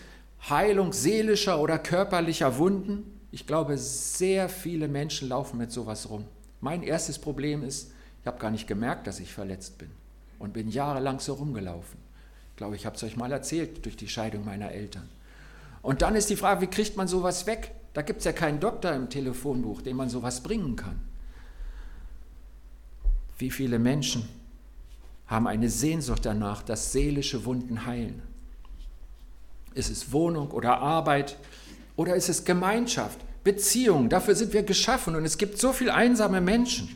Heilung 0.49 0.91
seelischer 0.93 1.59
oder 1.59 1.79
körperlicher 1.79 2.57
Wunden? 2.57 3.19
Ich 3.31 3.47
glaube, 3.47 3.77
sehr 3.77 4.49
viele 4.49 4.87
Menschen 4.87 5.29
laufen 5.29 5.57
mit 5.57 5.71
sowas 5.71 6.09
rum. 6.09 6.25
Mein 6.61 6.83
erstes 6.83 7.17
Problem 7.17 7.63
ist, 7.63 7.91
ich 8.21 8.27
habe 8.27 8.39
gar 8.39 8.51
nicht 8.51 8.67
gemerkt, 8.67 9.07
dass 9.07 9.19
ich 9.19 9.33
verletzt 9.33 9.77
bin 9.77 9.89
und 10.39 10.53
bin 10.53 10.69
jahrelang 10.69 11.19
so 11.19 11.33
rumgelaufen. 11.33 11.99
Ich 12.51 12.57
glaube, 12.57 12.75
ich 12.75 12.85
habe 12.85 12.95
es 12.95 13.03
euch 13.03 13.17
mal 13.17 13.31
erzählt 13.31 13.83
durch 13.85 13.97
die 13.97 14.07
Scheidung 14.07 14.45
meiner 14.45 14.71
Eltern. 14.71 15.09
Und 15.81 16.01
dann 16.01 16.15
ist 16.15 16.29
die 16.29 16.35
Frage, 16.35 16.61
wie 16.61 16.67
kriegt 16.67 16.95
man 16.95 17.07
sowas 17.07 17.47
weg? 17.47 17.71
Da 17.93 18.01
gibt 18.01 18.19
es 18.19 18.25
ja 18.25 18.31
keinen 18.31 18.59
Doktor 18.59 18.93
im 18.93 19.09
Telefonbuch, 19.09 19.81
dem 19.81 19.97
man 19.97 20.09
sowas 20.09 20.41
bringen 20.41 20.75
kann. 20.75 21.01
Wie 23.37 23.51
viele 23.51 23.79
Menschen 23.79 24.27
haben 25.27 25.47
eine 25.47 25.69
Sehnsucht 25.69 26.25
danach, 26.25 26.63
dass 26.63 26.91
seelische 26.91 27.45
Wunden 27.45 27.85
heilen? 27.85 28.21
Ist 29.73 29.89
es 29.89 30.11
Wohnung 30.11 30.51
oder 30.51 30.79
Arbeit 30.79 31.37
oder 31.95 32.15
ist 32.15 32.29
es 32.29 32.45
Gemeinschaft, 32.45 33.19
Beziehung? 33.43 34.09
Dafür 34.09 34.35
sind 34.35 34.53
wir 34.53 34.63
geschaffen 34.63 35.15
und 35.15 35.25
es 35.25 35.37
gibt 35.37 35.59
so 35.59 35.73
viele 35.73 35.93
einsame 35.93 36.41
Menschen. 36.41 36.89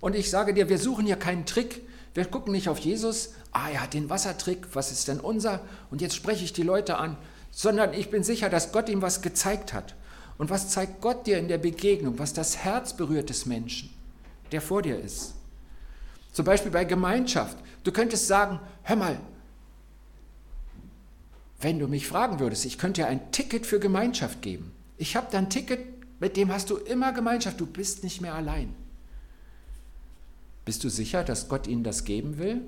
Und 0.00 0.14
ich 0.14 0.30
sage 0.30 0.54
dir, 0.54 0.68
wir 0.68 0.78
suchen 0.78 1.06
hier 1.06 1.16
keinen 1.16 1.46
Trick. 1.46 1.82
Wir 2.14 2.24
gucken 2.24 2.52
nicht 2.52 2.68
auf 2.68 2.78
Jesus, 2.78 3.34
ah, 3.52 3.68
er 3.70 3.82
hat 3.82 3.92
den 3.92 4.08
Wassertrick, 4.08 4.68
was 4.72 4.90
ist 4.90 5.08
denn 5.08 5.20
unser? 5.20 5.60
Und 5.90 6.00
jetzt 6.00 6.14
spreche 6.14 6.44
ich 6.44 6.52
die 6.54 6.62
Leute 6.62 6.96
an, 6.96 7.16
sondern 7.50 7.92
ich 7.92 8.10
bin 8.10 8.22
sicher, 8.22 8.48
dass 8.48 8.72
Gott 8.72 8.88
ihm 8.88 9.02
was 9.02 9.20
gezeigt 9.20 9.72
hat. 9.72 9.94
Und 10.38 10.50
was 10.50 10.70
zeigt 10.70 11.00
Gott 11.00 11.26
dir 11.26 11.38
in 11.38 11.48
der 11.48 11.58
Begegnung, 11.58 12.18
was 12.18 12.32
das 12.32 12.58
Herz 12.58 12.94
berührt 12.94 13.30
des 13.30 13.46
Menschen, 13.46 13.90
der 14.52 14.60
vor 14.60 14.82
dir 14.82 14.98
ist? 14.98 15.35
Zum 16.36 16.44
Beispiel 16.44 16.70
bei 16.70 16.84
Gemeinschaft. 16.84 17.56
Du 17.82 17.90
könntest 17.92 18.26
sagen, 18.26 18.60
hör 18.82 18.96
mal, 18.96 19.18
wenn 21.62 21.78
du 21.78 21.88
mich 21.88 22.06
fragen 22.06 22.40
würdest, 22.40 22.66
ich 22.66 22.76
könnte 22.76 23.00
dir 23.00 23.06
ein 23.06 23.32
Ticket 23.32 23.64
für 23.64 23.80
Gemeinschaft 23.80 24.42
geben. 24.42 24.70
Ich 24.98 25.16
habe 25.16 25.28
da 25.32 25.38
ein 25.38 25.48
Ticket, 25.48 25.80
mit 26.20 26.36
dem 26.36 26.52
hast 26.52 26.68
du 26.68 26.76
immer 26.76 27.14
Gemeinschaft, 27.14 27.58
du 27.58 27.64
bist 27.64 28.04
nicht 28.04 28.20
mehr 28.20 28.34
allein. 28.34 28.74
Bist 30.66 30.84
du 30.84 30.90
sicher, 30.90 31.24
dass 31.24 31.48
Gott 31.48 31.66
ihnen 31.66 31.84
das 31.84 32.04
geben 32.04 32.36
will? 32.36 32.60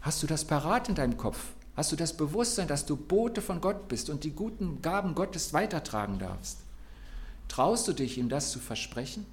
Hast 0.00 0.22
du 0.22 0.28
das 0.28 0.44
parat 0.44 0.88
in 0.88 0.94
deinem 0.94 1.16
Kopf? 1.16 1.40
Hast 1.74 1.90
du 1.90 1.96
das 1.96 2.16
Bewusstsein, 2.16 2.68
dass 2.68 2.86
du 2.86 2.94
Bote 2.94 3.42
von 3.42 3.60
Gott 3.60 3.88
bist 3.88 4.10
und 4.10 4.22
die 4.22 4.30
guten 4.30 4.80
Gaben 4.80 5.16
Gottes 5.16 5.52
weitertragen 5.52 6.20
darfst? 6.20 6.58
Traust 7.48 7.88
du 7.88 7.94
dich, 7.94 8.16
ihm 8.16 8.28
das 8.28 8.52
zu 8.52 8.60
versprechen? 8.60 9.26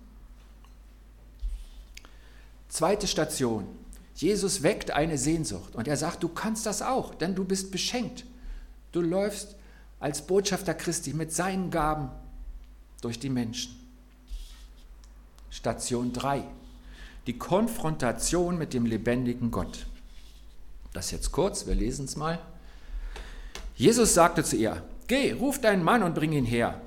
Zweite 2.69 3.07
Station. 3.07 3.67
Jesus 4.15 4.63
weckt 4.63 4.91
eine 4.91 5.17
Sehnsucht 5.17 5.75
und 5.75 5.87
er 5.87 5.97
sagt, 5.97 6.23
du 6.23 6.29
kannst 6.29 6.65
das 6.65 6.81
auch, 6.81 7.15
denn 7.15 7.35
du 7.35 7.43
bist 7.43 7.71
beschenkt. 7.71 8.25
Du 8.91 9.01
läufst 9.01 9.55
als 9.99 10.25
Botschafter 10.25 10.73
Christi 10.73 11.13
mit 11.13 11.33
seinen 11.33 11.71
Gaben 11.71 12.09
durch 13.01 13.19
die 13.19 13.29
Menschen. 13.29 13.75
Station 15.49 16.13
3. 16.13 16.43
Die 17.27 17.37
Konfrontation 17.37 18.57
mit 18.57 18.73
dem 18.73 18.85
lebendigen 18.85 19.51
Gott. 19.51 19.85
Das 20.93 21.11
jetzt 21.11 21.31
kurz, 21.31 21.67
wir 21.67 21.75
lesen 21.75 22.05
es 22.05 22.15
mal. 22.15 22.39
Jesus 23.75 24.13
sagte 24.13 24.43
zu 24.43 24.55
ihr, 24.55 24.83
Geh, 25.07 25.31
ruf 25.31 25.59
deinen 25.59 25.83
Mann 25.83 26.03
und 26.03 26.13
bring 26.13 26.33
ihn 26.33 26.45
her. 26.45 26.79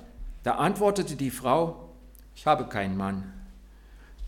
Da 0.42 0.56
antwortete 0.56 1.16
die 1.16 1.30
Frau, 1.30 1.88
Ich 2.36 2.46
habe 2.46 2.66
keinen 2.66 2.96
Mann. 2.96 3.32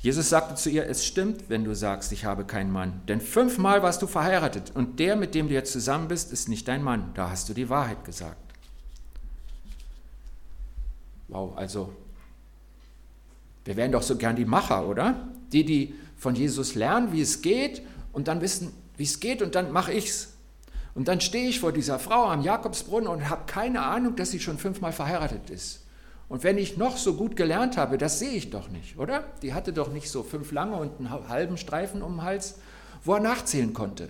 Jesus 0.04 0.28
sagte 0.28 0.54
zu 0.54 0.68
ihr, 0.68 0.86
es 0.86 1.06
stimmt, 1.06 1.48
wenn 1.48 1.64
du 1.64 1.74
sagst, 1.74 2.12
ich 2.12 2.26
habe 2.26 2.44
keinen 2.44 2.70
Mann, 2.70 3.00
denn 3.08 3.22
fünfmal 3.22 3.82
warst 3.82 4.02
du 4.02 4.06
verheiratet 4.06 4.70
und 4.74 5.00
der, 5.00 5.16
mit 5.16 5.34
dem 5.34 5.48
du 5.48 5.54
jetzt 5.54 5.72
zusammen 5.72 6.08
bist, 6.08 6.30
ist 6.30 6.46
nicht 6.46 6.68
dein 6.68 6.82
Mann. 6.82 7.12
Da 7.14 7.30
hast 7.30 7.48
du 7.48 7.54
die 7.54 7.70
Wahrheit 7.70 8.04
gesagt. 8.04 8.36
Wow, 11.28 11.56
also 11.56 11.94
wir 13.64 13.76
wären 13.76 13.92
doch 13.92 14.02
so 14.02 14.16
gern 14.16 14.36
die 14.36 14.44
Macher, 14.44 14.86
oder? 14.86 15.26
Die, 15.52 15.64
die 15.64 15.94
von 16.18 16.34
Jesus 16.34 16.74
lernen, 16.74 17.14
wie 17.14 17.22
es 17.22 17.40
geht 17.40 17.80
und 18.12 18.28
dann 18.28 18.42
wissen, 18.42 18.74
wie 18.98 19.04
es 19.04 19.20
geht 19.20 19.40
und 19.40 19.54
dann 19.54 19.72
mache 19.72 19.94
ich's. 19.94 20.34
Und 20.94 21.08
dann 21.08 21.22
stehe 21.22 21.48
ich 21.48 21.60
vor 21.60 21.72
dieser 21.72 21.98
Frau 21.98 22.26
am 22.26 22.42
Jakobsbrunnen 22.42 23.08
und 23.08 23.30
habe 23.30 23.46
keine 23.46 23.80
Ahnung, 23.80 24.16
dass 24.16 24.32
sie 24.32 24.40
schon 24.40 24.58
fünfmal 24.58 24.92
verheiratet 24.92 25.48
ist. 25.48 25.83
Und 26.34 26.42
wenn 26.42 26.58
ich 26.58 26.76
noch 26.76 26.96
so 26.96 27.14
gut 27.14 27.36
gelernt 27.36 27.76
habe, 27.76 27.96
das 27.96 28.18
sehe 28.18 28.32
ich 28.32 28.50
doch 28.50 28.68
nicht, 28.68 28.98
oder? 28.98 29.22
Die 29.42 29.54
hatte 29.54 29.72
doch 29.72 29.92
nicht 29.92 30.10
so 30.10 30.24
fünf 30.24 30.50
lange 30.50 30.74
und 30.74 30.98
einen 30.98 31.28
halben 31.28 31.56
Streifen 31.56 32.02
um 32.02 32.16
den 32.16 32.22
Hals, 32.24 32.56
wo 33.04 33.14
er 33.14 33.20
nachzählen 33.20 33.72
konnte. 33.72 34.08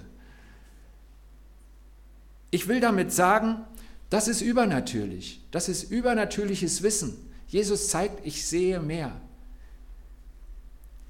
Ich 2.50 2.66
will 2.66 2.80
damit 2.80 3.12
sagen, 3.12 3.58
das 4.08 4.26
ist 4.26 4.40
übernatürlich. 4.40 5.42
Das 5.50 5.68
ist 5.68 5.90
übernatürliches 5.90 6.82
Wissen. 6.82 7.14
Jesus 7.46 7.90
zeigt, 7.90 8.26
ich 8.26 8.46
sehe 8.46 8.80
mehr. 8.80 9.12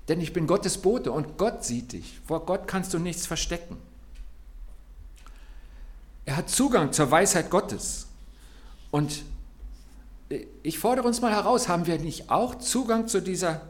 Denn 0.09 0.21
ich 0.21 0.33
bin 0.33 0.49
Gottes 0.49 0.78
Bote 0.78 1.12
und 1.12 1.38
Gott 1.38 1.64
sieht 1.64 1.92
dich. 1.92 2.18
Vor 2.26 2.44
Gott 2.44 2.66
kannst 2.66 2.92
du 2.92 2.99
nichts 2.99 3.25
verstecken. 3.25 3.76
Er 6.25 6.38
hat 6.38 6.50
Zugang 6.50 6.92
zur 6.92 7.09
Weisheit 7.12 7.50
Gottes. 7.50 8.09
Und 8.90 9.23
ich 10.62 10.78
fordere 10.78 11.07
uns 11.07 11.21
mal 11.21 11.33
heraus, 11.33 11.69
haben 11.69 11.87
wir 11.87 11.99
nicht 11.99 12.31
auch 12.31 12.57
Zugang 12.57 13.09
zu, 13.09 13.21
dieser, 13.21 13.61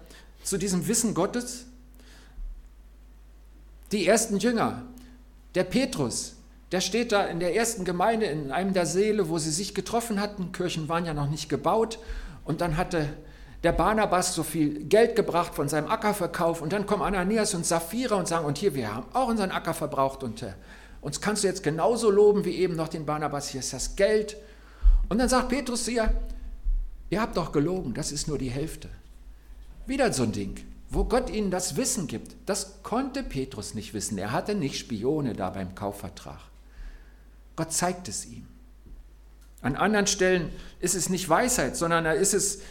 zu 0.42 0.56
diesem 0.56 0.87
Wissen 0.87 1.14
Gottes? 1.14 1.66
Die 3.92 4.06
ersten 4.06 4.38
Jünger, 4.38 4.82
der 5.54 5.64
Petrus, 5.64 6.37
der 6.73 6.80
steht 6.80 7.12
da 7.12 7.25
in 7.26 7.40
der 7.40 7.54
ersten 7.54 7.84
Gemeinde, 7.84 8.26
in 8.26 8.50
einem 8.50 8.73
der 8.73 8.87
Seele, 8.87 9.28
wo 9.28 9.38
sie 9.38 9.50
sich 9.50 9.75
getroffen 9.75 10.20
hatten. 10.20 10.52
Kirchen 10.52 10.88
waren 10.88 11.04
ja 11.04 11.14
noch 11.14 11.30
nicht 11.30 11.49
gebaut. 11.49 11.99
Und 12.44 12.61
dann 12.61 12.76
hatte 12.76 13.08
der 13.62 13.73
Barnabas 13.73 14.34
so 14.34 14.42
viel 14.42 14.84
Geld 14.84 15.14
gebracht 15.14 15.54
von 15.54 15.68
seinem 15.68 15.88
Ackerverkauf. 15.88 16.62
Und 16.62 16.73
dann 16.73 16.87
kommen 16.87 17.02
Ananias 17.02 17.54
und 17.54 17.64
Sapphira 17.64 18.16
und 18.16 18.26
sagen, 18.26 18.44
und 18.44 18.58
hier, 18.58 18.75
wir 18.75 18.92
haben 18.92 19.06
auch 19.12 19.28
unseren 19.28 19.52
Acker 19.52 19.75
verbraucht. 19.75 20.23
Und 20.23 20.42
äh, 20.42 20.54
uns 21.00 21.20
kannst 21.20 21.44
du 21.44 21.49
jetzt 21.49 21.62
genauso 21.62 22.11
loben 22.11 22.44
wie 22.44 22.56
eben 22.56 22.75
noch 22.75 22.88
den 22.88 23.06
Barnabas. 23.06 23.49
Hier 23.49 23.61
ist 23.61 23.73
das 23.73 23.94
Geld. 23.94 24.37
Und 25.08 25.18
dann 25.18 25.28
sagt 25.28 25.50
Petrus 25.50 25.84
zu 25.84 25.92
ihr, 25.92 26.12
Ihr 27.14 27.21
habt 27.21 27.37
doch 27.37 27.52
gelogen, 27.52 27.94
das 27.94 28.11
ist 28.11 28.26
nur 28.26 28.38
die 28.38 28.50
Hälfte. 28.50 28.88
Wieder 29.87 30.12
so 30.12 30.25
ein 30.25 30.33
Ding, 30.33 30.56
wo 30.90 31.04
Gott 31.04 31.30
ihnen 31.30 31.52
das 31.52 31.76
Wissen 31.76 32.09
gibt. 32.09 32.35
Das 32.44 32.83
konnte 32.83 33.23
Petrus 33.23 33.75
nicht 33.75 33.94
wissen. 33.94 34.18
Er 34.18 34.33
hatte 34.33 34.56
nicht 34.56 34.76
Spione 34.76 35.33
da 35.33 35.50
beim 35.50 35.76
Kaufvertrag. 35.76 36.40
Gott 37.54 37.73
zeigt 37.73 38.09
es 38.09 38.26
ihm. 38.26 38.49
An 39.62 39.76
anderen 39.76 40.09
Stellen 40.09 40.50
ist 40.80 40.97
es 40.97 41.09
nicht 41.09 41.28
Weisheit, 41.28 41.76
sondern 41.76 42.02
da 42.02 42.11
ist 42.11 42.35
es 42.35 42.62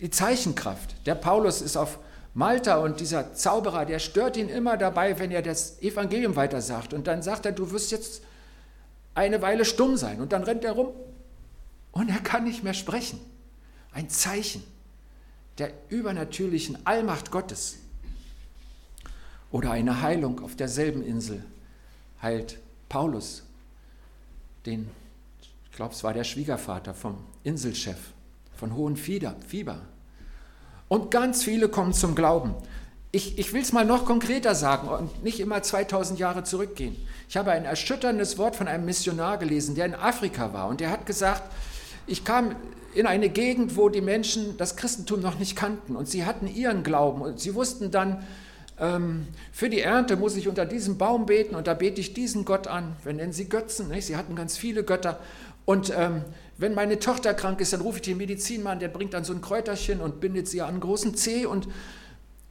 die 0.00 0.10
Zeichenkraft. 0.10 0.94
Der 1.06 1.14
Paulus 1.14 1.62
ist 1.62 1.78
auf 1.78 1.98
Malta 2.34 2.76
und 2.76 3.00
dieser 3.00 3.32
Zauberer, 3.32 3.86
der 3.86 4.00
stört 4.00 4.36
ihn 4.36 4.50
immer 4.50 4.76
dabei, 4.76 5.18
wenn 5.18 5.30
er 5.30 5.40
das 5.40 5.80
Evangelium 5.80 6.36
weitersagt. 6.36 6.92
Und 6.92 7.06
dann 7.06 7.22
sagt 7.22 7.46
er, 7.46 7.52
du 7.52 7.70
wirst 7.70 7.90
jetzt 7.90 8.20
eine 9.14 9.40
Weile 9.40 9.64
stumm 9.64 9.96
sein. 9.96 10.20
Und 10.20 10.34
dann 10.34 10.42
rennt 10.42 10.62
er 10.62 10.72
rum 10.72 10.88
und 11.92 12.10
er 12.10 12.20
kann 12.20 12.44
nicht 12.44 12.62
mehr 12.62 12.74
sprechen 12.74 13.18
ein 13.92 14.08
Zeichen 14.10 14.62
der 15.58 15.72
übernatürlichen 15.88 16.86
Allmacht 16.86 17.30
Gottes. 17.30 17.78
Oder 19.50 19.72
eine 19.72 20.02
Heilung 20.02 20.40
auf 20.40 20.56
derselben 20.56 21.02
Insel 21.02 21.44
heilt 22.22 22.58
Paulus, 22.88 23.42
den, 24.66 24.88
ich 25.70 25.76
glaube, 25.76 25.94
es 25.94 26.04
war 26.04 26.12
der 26.12 26.24
Schwiegervater 26.24 26.94
vom 26.94 27.16
Inselchef, 27.44 27.98
von 28.56 28.74
hohen 28.74 28.96
Fieber. 28.96 29.80
Und 30.88 31.10
ganz 31.10 31.44
viele 31.44 31.68
kommen 31.68 31.92
zum 31.92 32.14
Glauben. 32.14 32.54
Ich, 33.10 33.38
ich 33.38 33.54
will 33.54 33.62
es 33.62 33.72
mal 33.72 33.86
noch 33.86 34.04
konkreter 34.04 34.54
sagen 34.54 34.88
und 34.88 35.24
nicht 35.24 35.40
immer 35.40 35.62
2000 35.62 36.18
Jahre 36.18 36.44
zurückgehen. 36.44 36.96
Ich 37.28 37.38
habe 37.38 37.52
ein 37.52 37.64
erschütterndes 37.64 38.36
Wort 38.36 38.54
von 38.54 38.68
einem 38.68 38.84
Missionar 38.84 39.38
gelesen, 39.38 39.74
der 39.74 39.86
in 39.86 39.94
Afrika 39.94 40.52
war 40.52 40.68
und 40.68 40.80
der 40.80 40.90
hat 40.90 41.06
gesagt, 41.06 41.42
ich 42.08 42.24
kam 42.24 42.56
in 42.94 43.06
eine 43.06 43.28
Gegend, 43.28 43.76
wo 43.76 43.88
die 43.88 44.00
Menschen 44.00 44.56
das 44.56 44.76
Christentum 44.76 45.20
noch 45.20 45.38
nicht 45.38 45.54
kannten 45.54 45.94
und 45.94 46.08
sie 46.08 46.24
hatten 46.24 46.46
ihren 46.48 46.82
Glauben 46.82 47.22
und 47.22 47.38
sie 47.38 47.54
wussten 47.54 47.90
dann, 47.90 48.24
ähm, 48.80 49.26
für 49.52 49.68
die 49.68 49.80
Ernte 49.80 50.16
muss 50.16 50.36
ich 50.36 50.48
unter 50.48 50.64
diesem 50.64 50.98
Baum 50.98 51.26
beten 51.26 51.54
und 51.54 51.66
da 51.66 51.74
bete 51.74 52.00
ich 52.00 52.14
diesen 52.14 52.44
Gott 52.44 52.66
an. 52.66 52.96
Wir 53.04 53.12
nennen 53.12 53.32
sie 53.32 53.48
Götzen, 53.48 53.88
nicht? 53.88 54.06
sie 54.06 54.16
hatten 54.16 54.34
ganz 54.34 54.56
viele 54.56 54.84
Götter. 54.84 55.20
Und 55.64 55.92
ähm, 55.94 56.22
wenn 56.56 56.74
meine 56.74 56.98
Tochter 56.98 57.34
krank 57.34 57.60
ist, 57.60 57.72
dann 57.72 57.82
rufe 57.82 57.98
ich 57.98 58.02
den 58.02 58.16
Medizinmann, 58.16 58.78
der 58.78 58.88
bringt 58.88 59.14
dann 59.14 59.24
so 59.24 59.34
ein 59.34 59.42
Kräuterchen 59.42 60.00
und 60.00 60.20
bindet 60.20 60.48
sie 60.48 60.62
an 60.62 60.70
einen 60.70 60.80
großen 60.80 61.14
Zeh 61.14 61.44
und, 61.44 61.68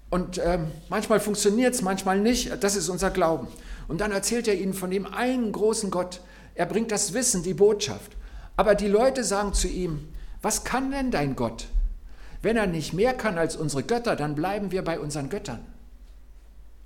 und 0.10 0.40
ähm, 0.44 0.68
manchmal 0.90 1.20
funktioniert 1.20 1.74
es, 1.74 1.82
manchmal 1.82 2.20
nicht. 2.20 2.52
Das 2.62 2.76
ist 2.76 2.90
unser 2.90 3.10
Glauben. 3.10 3.48
Und 3.88 4.02
dann 4.02 4.12
erzählt 4.12 4.48
er 4.48 4.56
ihnen 4.56 4.74
von 4.74 4.92
dem 4.92 5.06
einen 5.08 5.52
großen 5.52 5.90
Gott. 5.90 6.22
Er 6.56 6.68
bringt 6.68 6.92
das 6.92 7.14
Wissen, 7.14 7.42
die 7.42 7.54
Botschaft. 7.54 8.17
Aber 8.58 8.76
die 8.76 8.88
Leute 8.88 9.24
sagen 9.24 9.54
zu 9.54 9.68
ihm, 9.68 10.10
was 10.42 10.64
kann 10.64 10.92
denn 10.92 11.12
dein 11.12 11.36
Gott? 11.36 11.68
Wenn 12.42 12.58
er 12.58 12.68
nicht 12.68 12.94
mehr 12.94 13.14
kann 13.14 13.38
als 13.38 13.56
unsere 13.56 13.84
Götter, 13.84 14.16
dann 14.16 14.36
bleiben 14.36 14.72
wir 14.72 14.84
bei 14.84 15.00
unseren 15.00 15.30
Göttern. 15.30 15.66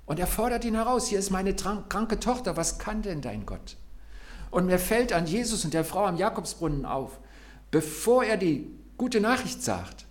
Und 0.06 0.18
er 0.18 0.26
fordert 0.26 0.64
ihn 0.64 0.74
heraus, 0.74 1.08
hier 1.08 1.18
ist 1.18 1.30
meine 1.30 1.54
kranke 1.54 2.20
Tochter, 2.20 2.56
was 2.56 2.78
kann 2.78 3.02
denn 3.02 3.20
dein 3.20 3.46
Gott? 3.46 3.76
Und 4.50 4.66
mir 4.66 4.78
fällt 4.78 5.12
an 5.12 5.26
Jesus 5.26 5.64
und 5.64 5.72
der 5.72 5.84
Frau 5.84 6.04
am 6.04 6.16
Jakobsbrunnen 6.16 6.84
auf, 6.84 7.18
bevor 7.70 8.24
er 8.24 8.36
die 8.36 8.70
gute 8.98 9.20
Nachricht 9.20 9.62
sagt, 9.62 10.04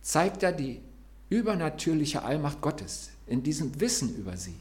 zeigt 0.00 0.42
er 0.42 0.52
die 0.52 0.80
übernatürliche 1.28 2.22
Allmacht 2.22 2.60
Gottes 2.62 3.10
in 3.26 3.42
diesem 3.42 3.78
Wissen 3.80 4.16
über 4.16 4.36
sie. 4.36 4.56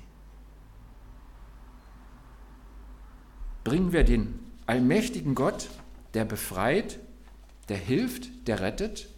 Bringen 3.63 3.93
wir 3.93 4.03
den 4.03 4.38
allmächtigen 4.69 5.33
Gott, 5.33 5.67
der 6.13 6.25
befreit, 6.25 6.99
der 7.69 7.77
hilft, 7.77 8.47
der 8.47 8.59
rettet. 8.59 9.09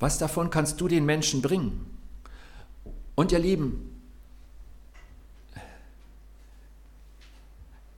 Was 0.00 0.18
davon 0.18 0.50
kannst 0.50 0.80
du 0.80 0.88
den 0.88 1.06
Menschen 1.06 1.40
bringen? 1.40 1.96
Und 3.14 3.30
ihr 3.30 3.38
Lieben, 3.38 4.02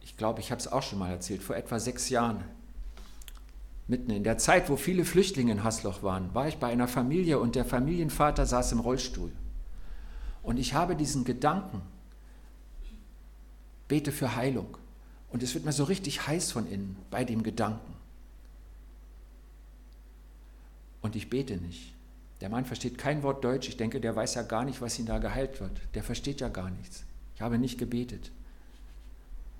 ich 0.03 0.19
glaube, 0.19 0.41
ich 0.41 0.51
habe 0.51 0.61
es 0.61 0.69
auch 0.69 0.83
schon 0.83 0.99
mal 0.99 1.11
erzählt, 1.11 1.43
vor 1.43 1.57
etwa 1.57 1.81
sechs 1.81 2.11
Jahren, 2.11 2.45
mitten 3.89 4.11
in 4.11 4.23
der 4.23 4.37
Zeit, 4.37 4.69
wo 4.69 4.77
viele 4.77 5.07
Flüchtlinge 5.07 5.53
in 5.53 5.65
Hasloch 5.65 6.03
waren, 6.03 6.35
war 6.35 6.47
ich 6.47 6.59
bei 6.59 6.67
einer 6.67 6.89
Familie 6.89 7.39
und 7.39 7.55
der 7.55 7.65
Familienvater 7.65 8.45
saß 8.45 8.73
im 8.73 8.81
Rollstuhl. 8.81 9.33
Und 10.43 10.59
ich 10.59 10.75
habe 10.75 10.95
diesen 10.95 11.25
Gedanken, 11.25 11.81
bete 13.91 14.13
für 14.13 14.37
Heilung. 14.37 14.79
Und 15.31 15.43
es 15.43 15.53
wird 15.53 15.67
mir 15.67 15.73
so 15.73 15.85
richtig 15.85 16.27
heiß 16.27 16.53
von 16.53 16.71
innen 16.71 16.97
bei 17.11 17.25
dem 17.25 17.43
Gedanken. 17.43 17.95
Und 21.03 21.17
ich 21.17 21.29
bete 21.29 21.57
nicht. 21.57 21.93
Der 22.41 22.49
Mann 22.49 22.65
versteht 22.65 22.97
kein 22.97 23.23
Wort 23.23 23.45
Deutsch. 23.45 23.69
Ich 23.69 23.77
denke, 23.77 24.01
der 24.01 24.17
weiß 24.17 24.35
ja 24.35 24.43
gar 24.43 24.65
nicht, 24.65 24.81
was 24.81 24.99
ihn 24.99 25.07
da 25.07 25.19
geheilt 25.19 25.61
wird. 25.61 25.73
Der 25.95 26.03
versteht 26.03 26.41
ja 26.41 26.49
gar 26.49 26.71
nichts. 26.71 27.05
Ich 27.35 27.43
habe 27.43 27.59
nicht 27.59 27.79
gebetet. 27.79 28.31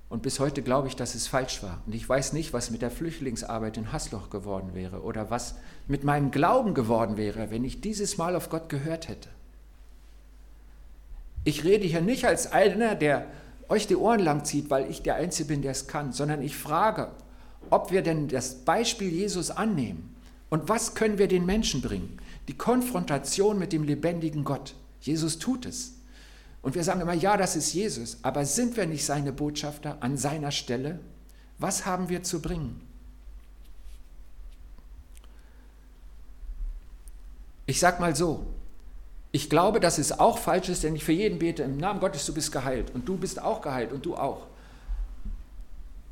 Und 0.09 0.23
bis 0.23 0.41
heute 0.41 0.63
glaube 0.63 0.89
ich, 0.89 0.97
dass 0.97 1.15
es 1.15 1.27
falsch 1.27 1.63
war. 1.63 1.83
Und 1.87 1.95
ich 1.95 2.09
weiß 2.09 2.33
nicht, 2.33 2.53
was 2.53 2.71
mit 2.71 2.83
der 2.83 2.91
Flüchtlingsarbeit 2.91 3.77
in 3.77 3.93
Hasloch 3.93 4.31
geworden 4.31 4.75
wäre 4.75 5.03
oder 5.03 5.31
was 5.31 5.57
mit 5.87 6.05
meinem 6.05 6.31
Glauben 6.31 6.75
geworden 6.75 7.17
wäre, 7.17 7.51
wenn 7.51 7.65
ich 7.65 7.81
dieses 7.81 8.17
Mal 8.17 8.35
auf 8.35 8.49
Gott 8.49 8.69
gehört 8.69 9.09
hätte. 9.09 9.29
Ich 11.45 11.65
rede 11.65 11.87
hier 11.87 12.01
nicht 12.01 12.25
als 12.25 12.51
einer, 12.53 12.95
der 12.95 13.27
euch 13.71 13.87
die 13.87 13.97
Ohren 13.97 14.21
lang 14.21 14.45
zieht, 14.45 14.69
weil 14.69 14.91
ich 14.91 15.03
der 15.03 15.15
Einzige 15.15 15.49
bin, 15.49 15.63
der 15.63 15.71
es 15.71 15.87
kann, 15.87 16.13
sondern 16.13 16.43
ich 16.43 16.57
frage, 16.57 17.13
ob 17.71 17.91
wir 17.93 18.03
denn 18.03 18.29
das 18.29 18.57
Beispiel 18.57 19.11
Jesus 19.11 19.51
annehmen 19.51 20.15
und 20.51 20.69
was 20.69 20.95
können 20.95 21.19
wir 21.19 21.29
den 21.29 21.47
Menschen 21.47 21.81
bringen? 21.81 22.19
Die 22.49 22.57
Konfrontation 22.57 23.59
mit 23.59 23.73
dem 23.73 23.85
lebendigen 23.85 24.45
Gott. 24.45 24.75
Jesus 25.01 25.39
tut 25.39 25.65
es. 25.67 25.95
Und 26.63 26.75
wir 26.75 26.85
sagen 26.85 27.01
immer, 27.01 27.15
ja, 27.15 27.37
das 27.37 27.57
ist 27.57 27.73
Jesus, 27.73 28.19
aber 28.23 28.45
sind 28.45 28.77
wir 28.77 28.87
nicht 28.87 29.05
seine 29.05 29.33
Botschafter 29.33 29.99
an 30.01 30.19
seiner 30.19 30.51
Stelle? 30.51 30.99
Was 31.59 31.87
haben 31.87 32.09
wir 32.09 32.23
zu 32.23 32.43
bringen? 32.43 32.81
Ich 37.67 37.79
sage 37.79 38.01
mal 38.01 38.17
so, 38.17 38.47
ich 39.33 39.49
glaube, 39.49 39.79
dass 39.79 39.99
es 39.99 40.19
auch 40.19 40.39
falsch 40.39 40.69
ist, 40.69 40.83
denn 40.83 40.97
ich 40.97 41.05
für 41.05 41.13
jeden 41.13 41.39
bete, 41.39 41.63
im 41.63 41.77
Namen 41.77 42.01
Gottes, 42.01 42.27
du 42.27 42.35
bist 42.35 42.51
geheilt 42.51 42.93
und 42.95 43.09
du 43.09 43.17
bist 43.17 43.41
auch 43.41 43.61
geheilt 43.61 43.93
und 43.93 44.05
du 44.05 44.17
auch. 44.17 44.47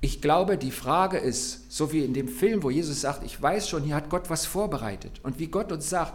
Ich 0.00 0.22
glaube, 0.22 0.56
die 0.56 0.70
Frage 0.70 1.18
ist, 1.18 1.72
so 1.72 1.92
wie 1.92 2.04
in 2.04 2.14
dem 2.14 2.28
Film, 2.28 2.62
wo 2.62 2.70
Jesus 2.70 3.00
sagt, 3.00 3.24
ich 3.24 3.40
weiß 3.40 3.68
schon, 3.68 3.82
hier 3.82 3.96
hat 3.96 4.10
Gott 4.10 4.30
was 4.30 4.46
vorbereitet. 4.46 5.20
Und 5.24 5.40
wie 5.40 5.48
Gott 5.48 5.72
uns 5.72 5.90
sagt, 5.90 6.14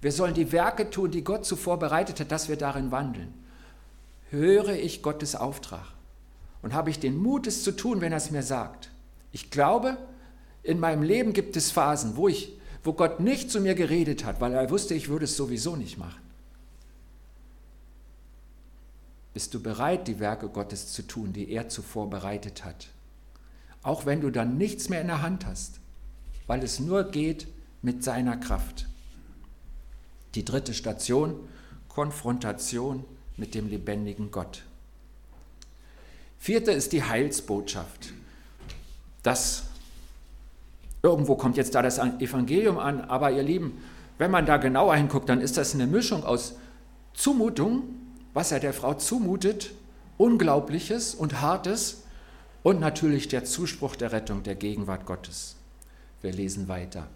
wir 0.00 0.12
sollen 0.12 0.34
die 0.34 0.52
Werke 0.52 0.90
tun, 0.90 1.10
die 1.10 1.24
Gott 1.24 1.44
zuvor 1.44 1.80
bereitet 1.80 2.20
hat, 2.20 2.30
dass 2.30 2.48
wir 2.48 2.56
darin 2.56 2.92
wandeln. 2.92 3.34
Höre 4.30 4.74
ich 4.74 5.02
Gottes 5.02 5.34
Auftrag 5.34 5.86
und 6.62 6.74
habe 6.74 6.90
ich 6.90 7.00
den 7.00 7.18
Mut, 7.18 7.48
es 7.48 7.64
zu 7.64 7.72
tun, 7.72 8.00
wenn 8.00 8.12
er 8.12 8.18
es 8.18 8.30
mir 8.30 8.44
sagt. 8.44 8.90
Ich 9.32 9.50
glaube, 9.50 9.96
in 10.62 10.78
meinem 10.78 11.02
Leben 11.02 11.32
gibt 11.32 11.56
es 11.56 11.72
Phasen, 11.72 12.16
wo, 12.16 12.28
ich, 12.28 12.52
wo 12.84 12.92
Gott 12.92 13.18
nicht 13.18 13.50
zu 13.50 13.60
mir 13.60 13.74
geredet 13.74 14.24
hat, 14.24 14.40
weil 14.40 14.52
er 14.52 14.70
wusste, 14.70 14.94
ich 14.94 15.08
würde 15.08 15.24
es 15.24 15.36
sowieso 15.36 15.74
nicht 15.74 15.98
machen. 15.98 16.25
Bist 19.36 19.52
du 19.52 19.60
bereit, 19.60 20.08
die 20.08 20.18
Werke 20.18 20.48
Gottes 20.48 20.94
zu 20.94 21.02
tun, 21.02 21.34
die 21.34 21.50
er 21.50 21.68
zuvor 21.68 22.08
bereitet 22.08 22.64
hat? 22.64 22.88
Auch 23.82 24.06
wenn 24.06 24.22
du 24.22 24.30
dann 24.30 24.56
nichts 24.56 24.88
mehr 24.88 25.02
in 25.02 25.08
der 25.08 25.20
Hand 25.20 25.44
hast, 25.44 25.78
weil 26.46 26.62
es 26.62 26.80
nur 26.80 27.04
geht 27.04 27.46
mit 27.82 28.02
seiner 28.02 28.38
Kraft. 28.38 28.86
Die 30.36 30.42
dritte 30.42 30.72
Station, 30.72 31.38
Konfrontation 31.90 33.04
mit 33.36 33.54
dem 33.54 33.68
lebendigen 33.68 34.30
Gott. 34.30 34.62
Vierte 36.38 36.70
ist 36.70 36.94
die 36.94 37.04
Heilsbotschaft. 37.04 38.14
Das 39.22 39.64
irgendwo 41.02 41.34
kommt 41.34 41.58
jetzt 41.58 41.74
da 41.74 41.82
das 41.82 41.98
Evangelium 41.98 42.78
an, 42.78 43.02
aber 43.02 43.32
ihr 43.32 43.42
Lieben, 43.42 43.82
wenn 44.16 44.30
man 44.30 44.46
da 44.46 44.56
genauer 44.56 44.96
hinguckt, 44.96 45.28
dann 45.28 45.42
ist 45.42 45.58
das 45.58 45.74
eine 45.74 45.86
Mischung 45.86 46.24
aus 46.24 46.54
Zumutung 47.12 48.05
was 48.36 48.52
er 48.52 48.60
der 48.60 48.74
Frau 48.74 48.92
zumutet, 48.92 49.70
Unglaubliches 50.18 51.14
und 51.14 51.40
Hartes 51.40 52.02
und 52.62 52.80
natürlich 52.80 53.28
der 53.28 53.46
Zuspruch 53.46 53.96
der 53.96 54.12
Rettung 54.12 54.42
der 54.42 54.56
Gegenwart 54.56 55.06
Gottes. 55.06 55.56
Wir 56.20 56.32
lesen 56.32 56.68
weiter. 56.68 57.06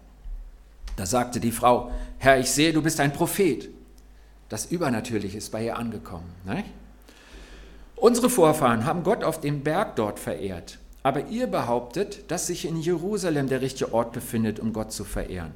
Da 0.95 1.05
sagte 1.05 1.39
die 1.39 1.51
Frau, 1.51 1.91
Herr, 2.17 2.39
ich 2.39 2.49
sehe, 2.49 2.73
du 2.73 2.81
bist 2.81 2.99
ein 2.99 3.13
Prophet. 3.13 3.69
Das 4.49 4.65
Übernatürliche 4.65 5.37
ist 5.37 5.51
bei 5.51 5.63
ihr 5.63 5.77
angekommen. 5.77 6.33
Ne? 6.43 6.63
Unsere 7.97 8.31
Vorfahren 8.31 8.85
haben 8.85 9.03
Gott 9.03 9.23
auf 9.23 9.39
dem 9.39 9.61
Berg 9.61 9.97
dort 9.97 10.17
verehrt, 10.17 10.79
aber 11.03 11.27
ihr 11.27 11.45
behauptet, 11.45 12.31
dass 12.31 12.47
sich 12.47 12.65
in 12.65 12.81
Jerusalem 12.81 13.47
der 13.47 13.61
richtige 13.61 13.93
Ort 13.93 14.11
befindet, 14.11 14.59
um 14.59 14.73
Gott 14.73 14.91
zu 14.91 15.03
verehren. 15.03 15.51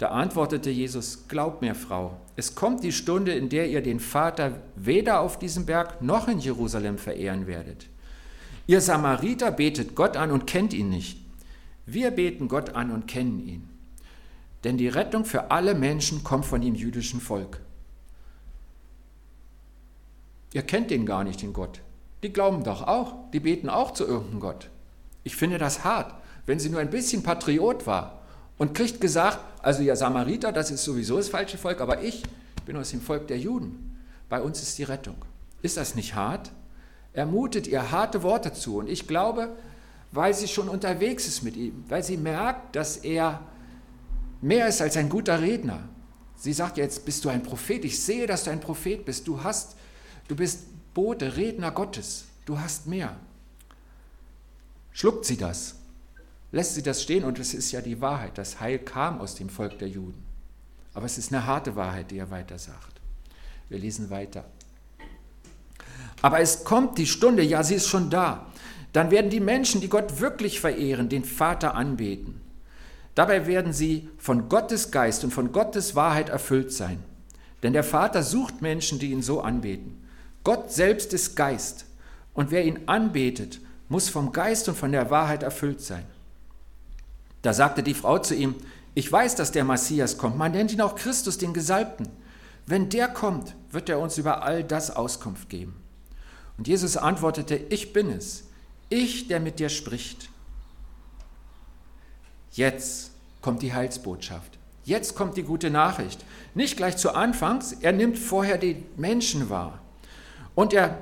Da 0.00 0.12
antwortete 0.12 0.70
Jesus, 0.70 1.28
Glaub 1.28 1.60
mir, 1.60 1.74
Frau, 1.74 2.16
es 2.34 2.54
kommt 2.54 2.82
die 2.82 2.90
Stunde, 2.90 3.34
in 3.34 3.50
der 3.50 3.68
ihr 3.68 3.82
den 3.82 4.00
Vater 4.00 4.62
weder 4.74 5.20
auf 5.20 5.38
diesem 5.38 5.66
Berg 5.66 6.00
noch 6.00 6.26
in 6.26 6.38
Jerusalem 6.38 6.96
verehren 6.96 7.46
werdet. 7.46 7.86
Ihr 8.66 8.80
Samariter 8.80 9.50
betet 9.50 9.94
Gott 9.94 10.16
an 10.16 10.30
und 10.30 10.46
kennt 10.46 10.72
ihn 10.72 10.88
nicht. 10.88 11.20
Wir 11.84 12.12
beten 12.12 12.48
Gott 12.48 12.70
an 12.70 12.92
und 12.92 13.08
kennen 13.08 13.46
ihn. 13.46 13.68
Denn 14.64 14.78
die 14.78 14.88
Rettung 14.88 15.26
für 15.26 15.50
alle 15.50 15.74
Menschen 15.74 16.24
kommt 16.24 16.46
von 16.46 16.62
dem 16.62 16.74
jüdischen 16.74 17.20
Volk. 17.20 17.60
Ihr 20.54 20.62
kennt 20.62 20.90
den 20.90 21.04
gar 21.04 21.24
nicht, 21.24 21.42
den 21.42 21.52
Gott. 21.52 21.82
Die 22.22 22.32
glauben 22.32 22.64
doch 22.64 22.88
auch, 22.88 23.30
die 23.32 23.40
beten 23.40 23.68
auch 23.68 23.90
zu 23.90 24.06
irgendeinem 24.06 24.40
Gott. 24.40 24.70
Ich 25.24 25.36
finde 25.36 25.58
das 25.58 25.84
hart, 25.84 26.14
wenn 26.46 26.58
sie 26.58 26.70
nur 26.70 26.80
ein 26.80 26.88
bisschen 26.88 27.22
Patriot 27.22 27.86
war 27.86 28.19
und 28.60 28.74
kriegt 28.74 29.00
gesagt, 29.00 29.38
also 29.62 29.82
ja 29.82 29.96
Samariter, 29.96 30.52
das 30.52 30.70
ist 30.70 30.84
sowieso 30.84 31.16
das 31.16 31.30
falsche 31.30 31.56
Volk, 31.56 31.80
aber 31.80 32.02
ich 32.02 32.22
bin 32.66 32.76
aus 32.76 32.90
dem 32.90 33.00
Volk 33.00 33.26
der 33.26 33.38
Juden. 33.38 33.96
Bei 34.28 34.42
uns 34.42 34.60
ist 34.60 34.76
die 34.76 34.82
Rettung. 34.82 35.16
Ist 35.62 35.78
das 35.78 35.94
nicht 35.94 36.14
hart? 36.14 36.52
Er 37.14 37.24
mutet 37.24 37.66
ihr 37.66 37.90
harte 37.90 38.22
Worte 38.22 38.52
zu 38.52 38.76
und 38.76 38.90
ich 38.90 39.08
glaube, 39.08 39.48
weil 40.12 40.34
sie 40.34 40.46
schon 40.46 40.68
unterwegs 40.68 41.26
ist 41.26 41.42
mit 41.42 41.56
ihm, 41.56 41.84
weil 41.88 42.04
sie 42.04 42.18
merkt, 42.18 42.76
dass 42.76 42.98
er 42.98 43.40
mehr 44.42 44.68
ist 44.68 44.82
als 44.82 44.98
ein 44.98 45.08
guter 45.08 45.40
Redner. 45.40 45.80
Sie 46.36 46.52
sagt 46.52 46.76
jetzt, 46.76 47.06
bist 47.06 47.24
du 47.24 47.30
ein 47.30 47.42
Prophet? 47.42 47.82
Ich 47.86 48.02
sehe, 48.02 48.26
dass 48.26 48.44
du 48.44 48.50
ein 48.50 48.60
Prophet 48.60 49.06
bist. 49.06 49.26
Du 49.26 49.42
hast, 49.42 49.74
du 50.28 50.36
bist 50.36 50.64
Bote, 50.92 51.38
Redner 51.38 51.70
Gottes. 51.70 52.26
Du 52.44 52.60
hast 52.60 52.86
mehr. 52.86 53.16
Schluckt 54.92 55.24
sie 55.24 55.38
das? 55.38 55.76
Lässt 56.52 56.74
sie 56.74 56.82
das 56.82 57.02
stehen 57.02 57.24
und 57.24 57.38
es 57.38 57.54
ist 57.54 57.72
ja 57.72 57.80
die 57.80 58.00
Wahrheit. 58.00 58.38
Das 58.38 58.60
Heil 58.60 58.78
kam 58.78 59.20
aus 59.20 59.34
dem 59.34 59.48
Volk 59.48 59.78
der 59.78 59.88
Juden. 59.88 60.22
Aber 60.94 61.06
es 61.06 61.18
ist 61.18 61.32
eine 61.32 61.46
harte 61.46 61.76
Wahrheit, 61.76 62.10
die 62.10 62.18
er 62.18 62.30
weiter 62.30 62.58
sagt. 62.58 63.00
Wir 63.68 63.78
lesen 63.78 64.10
weiter. 64.10 64.44
Aber 66.22 66.40
es 66.40 66.64
kommt 66.64 66.98
die 66.98 67.06
Stunde, 67.06 67.42
ja, 67.42 67.62
sie 67.62 67.76
ist 67.76 67.88
schon 67.88 68.10
da. 68.10 68.46
Dann 68.92 69.10
werden 69.10 69.30
die 69.30 69.40
Menschen, 69.40 69.80
die 69.80 69.88
Gott 69.88 70.20
wirklich 70.20 70.60
verehren, 70.60 71.08
den 71.08 71.24
Vater 71.24 71.74
anbeten. 71.74 72.40
Dabei 73.14 73.46
werden 73.46 73.72
sie 73.72 74.08
von 74.18 74.48
Gottes 74.48 74.90
Geist 74.90 75.24
und 75.24 75.30
von 75.30 75.52
Gottes 75.52 75.94
Wahrheit 75.94 76.28
erfüllt 76.28 76.72
sein. 76.72 77.02
Denn 77.62 77.72
der 77.72 77.84
Vater 77.84 78.22
sucht 78.22 78.62
Menschen, 78.62 78.98
die 78.98 79.12
ihn 79.12 79.22
so 79.22 79.40
anbeten. 79.40 80.02
Gott 80.44 80.72
selbst 80.72 81.12
ist 81.12 81.36
Geist. 81.36 81.86
Und 82.32 82.50
wer 82.50 82.64
ihn 82.64 82.80
anbetet, 82.86 83.60
muss 83.88 84.08
vom 84.08 84.32
Geist 84.32 84.68
und 84.68 84.76
von 84.76 84.92
der 84.92 85.10
Wahrheit 85.10 85.42
erfüllt 85.42 85.80
sein. 85.80 86.04
Da 87.42 87.52
sagte 87.52 87.82
die 87.82 87.94
Frau 87.94 88.18
zu 88.18 88.34
ihm, 88.34 88.54
ich 88.94 89.10
weiß, 89.10 89.36
dass 89.36 89.52
der 89.52 89.64
Messias 89.64 90.18
kommt, 90.18 90.36
man 90.36 90.52
nennt 90.52 90.72
ihn 90.72 90.80
auch 90.80 90.96
Christus, 90.96 91.38
den 91.38 91.54
Gesalbten. 91.54 92.08
Wenn 92.66 92.88
der 92.88 93.08
kommt, 93.08 93.54
wird 93.70 93.88
er 93.88 93.98
uns 93.98 94.18
über 94.18 94.42
all 94.42 94.64
das 94.64 94.94
Auskunft 94.94 95.48
geben. 95.48 95.74
Und 96.58 96.68
Jesus 96.68 96.96
antwortete, 96.96 97.56
ich 97.56 97.92
bin 97.92 98.10
es, 98.10 98.44
ich, 98.88 99.28
der 99.28 99.40
mit 99.40 99.58
dir 99.58 99.68
spricht. 99.68 100.28
Jetzt 102.52 103.12
kommt 103.40 103.62
die 103.62 103.72
Heilsbotschaft. 103.72 104.58
Jetzt 104.84 105.14
kommt 105.14 105.36
die 105.36 105.42
gute 105.42 105.70
Nachricht. 105.70 106.24
Nicht 106.54 106.76
gleich 106.76 106.96
zu 106.96 107.14
Anfangs, 107.14 107.72
er 107.72 107.92
nimmt 107.92 108.18
vorher 108.18 108.58
die 108.58 108.84
Menschen 108.96 109.48
wahr. 109.50 109.78
Und 110.54 110.72
er, 110.72 110.98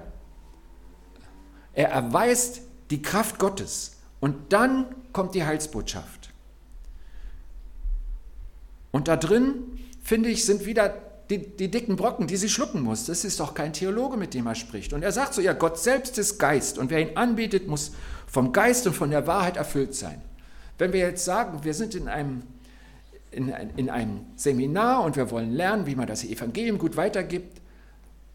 er 1.73 1.89
erweist 1.89 2.61
die 2.91 3.03
Kraft 3.03 3.39
Gottes. 3.39 3.97
Und 4.21 4.53
dann 4.53 4.87
kommt 5.13 5.35
die 5.35 5.45
Heilsbotschaft. 5.45 6.18
Und 8.91 9.09
da 9.09 9.17
drin, 9.17 9.55
finde 10.03 10.29
ich, 10.29 10.45
sind 10.45 10.65
wieder 10.65 10.95
die, 11.31 11.57
die, 11.57 11.71
dicken 11.71 11.97
Brocken, 11.97 12.27
die 12.27 12.37
sie 12.37 12.49
schlucken 12.49 12.81
muss. 12.83 13.05
Das 13.05 13.25
ist 13.25 13.39
doch 13.41 13.53
kein 13.55 13.73
Theologe, 13.73 14.17
mit 14.17 14.33
dem 14.35 14.47
er 14.47 14.55
spricht. 14.55 14.93
Und 14.93 15.03
er 15.03 15.13
sagt 15.13 15.35
so, 15.35 15.43
ja, 15.43 15.53
Gott 15.53 15.79
selbst 15.79 16.17
ist 16.19 16.39
Geist 16.39 16.79
und 16.79 16.91
wer 16.91 17.01
ihn 17.01 17.17
anbietet, 17.17 17.69
muss 17.69 17.93
vom 18.27 18.53
Geist 18.53 18.87
und 18.87 18.95
von 18.95 19.11
der 19.11 19.27
Wahrheit 19.27 19.57
erfüllt 19.57 19.95
sein. 19.95 20.23
Wenn 20.79 20.93
wir 20.93 21.01
jetzt 21.01 21.25
sagen, 21.25 21.65
wir 21.65 21.75
sind 21.75 21.95
in 21.95 22.09
einem, 22.09 22.43
in, 23.31 23.49
in 23.77 23.91
einem 23.91 24.21
Seminar 24.37 25.05
und 25.05 25.17
wir 25.17 25.31
wollen 25.31 25.53
lernen, 25.53 25.87
wie 25.87 25.97
man 25.97 26.07
das 26.07 26.25
Evangelium 26.25 26.79
gut 26.79 26.97
weitergibt, 26.97 27.61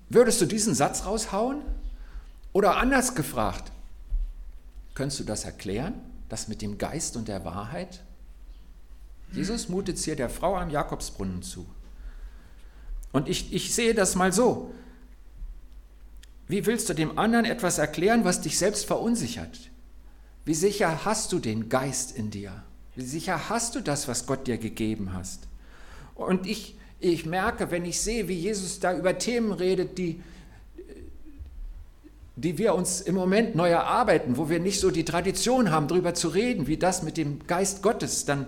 würdest 0.10 0.42
du 0.42 0.46
diesen 0.46 0.76
Satz 0.76 1.06
raushauen? 1.06 1.62
Oder 2.52 2.78
anders 2.78 3.16
gefragt, 3.16 3.72
könntest 4.94 5.22
du 5.22 5.24
das 5.24 5.46
erklären, 5.46 5.96
das 6.30 6.48
mit 6.48 6.62
dem 6.62 6.78
Geist 6.78 7.18
und 7.18 7.28
der 7.28 7.44
Wahrheit? 7.44 8.02
Jesus 9.34 9.68
mutet 9.68 9.98
hier 9.98 10.16
der 10.16 10.30
Frau 10.30 10.56
am 10.56 10.70
Jakobsbrunnen 10.70 11.42
zu. 11.42 11.66
Und 13.12 13.28
ich, 13.28 13.54
ich 13.54 13.74
sehe 13.74 13.94
das 13.94 14.16
mal 14.16 14.32
so. 14.32 14.74
Wie 16.48 16.66
willst 16.66 16.90
du 16.90 16.94
dem 16.94 17.18
anderen 17.18 17.46
etwas 17.46 17.78
erklären, 17.78 18.26
was 18.26 18.42
dich 18.42 18.58
selbst 18.58 18.86
verunsichert? 18.86 19.72
Wie 20.46 20.54
sicher 20.54 21.06
hast 21.06 21.32
du 21.32 21.40
den 21.40 21.70
Geist 21.70 22.16
in 22.16 22.30
dir? 22.30 22.64
Wie 22.96 23.04
sicher 23.04 23.50
hast 23.50 23.76
du 23.76 23.82
das, 23.82 24.08
was 24.08 24.26
Gott 24.26 24.46
dir 24.46 24.58
gegeben 24.58 25.14
hast? 25.14 25.48
Und 26.16 26.46
ich, 26.46 26.76
ich 27.00 27.26
merke, 27.26 27.72
wenn 27.72 27.86
ich 27.86 28.02
sehe, 28.02 28.28
wie 28.28 28.38
Jesus 28.38 28.80
da 28.80 28.96
über 28.96 29.18
Themen 29.18 29.52
redet, 29.52 29.98
die, 29.98 30.22
die 32.36 32.58
wir 32.58 32.76
uns 32.76 33.02
im 33.02 33.16
Moment 33.16 33.56
neu 33.56 33.70
erarbeiten, 33.70 34.38
wo 34.38 34.50
wir 34.50 34.60
nicht 34.60 34.80
so 34.80 34.92
die 34.92 35.06
Tradition 35.06 35.72
haben, 35.72 35.88
darüber 35.88 36.14
zu 36.14 36.28
reden, 36.28 36.68
wie 36.68 36.78
das 36.78 37.04
mit 37.04 37.18
dem 37.18 37.48
Geist 37.48 37.82
Gottes, 37.82 38.26
dann, 38.26 38.48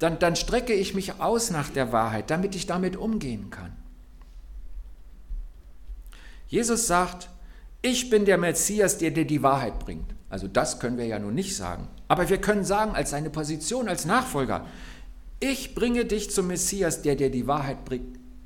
dann, 0.00 0.18
dann 0.18 0.34
strecke 0.34 0.72
ich 0.72 0.94
mich 0.94 1.20
aus 1.20 1.50
nach 1.50 1.68
der 1.68 1.92
Wahrheit, 1.92 2.30
damit 2.30 2.54
ich 2.56 2.66
damit 2.66 2.96
umgehen 2.96 3.50
kann. 3.50 3.72
Jesus 6.48 6.86
sagt, 6.86 7.28
ich 7.82 8.10
bin 8.10 8.24
der 8.24 8.38
Messias, 8.38 8.98
der 8.98 9.10
dir 9.10 9.26
die 9.26 9.42
Wahrheit 9.42 9.78
bringt. 9.78 10.14
Also 10.30 10.48
das 10.48 10.80
können 10.80 10.96
wir 10.96 11.06
ja 11.06 11.18
nun 11.18 11.34
nicht 11.34 11.54
sagen. 11.54 11.86
Aber 12.08 12.28
wir 12.28 12.40
können 12.40 12.64
sagen, 12.64 12.92
als 12.92 13.10
seine 13.10 13.30
Position 13.30 13.88
als 13.88 14.06
Nachfolger, 14.06 14.66
ich 15.38 15.74
bringe 15.74 16.06
dich 16.06 16.30
zum 16.30 16.46
Messias, 16.46 17.02
der 17.02 17.14
dir 17.14 17.30
die 17.30 17.46
Wahrheit 17.46 17.78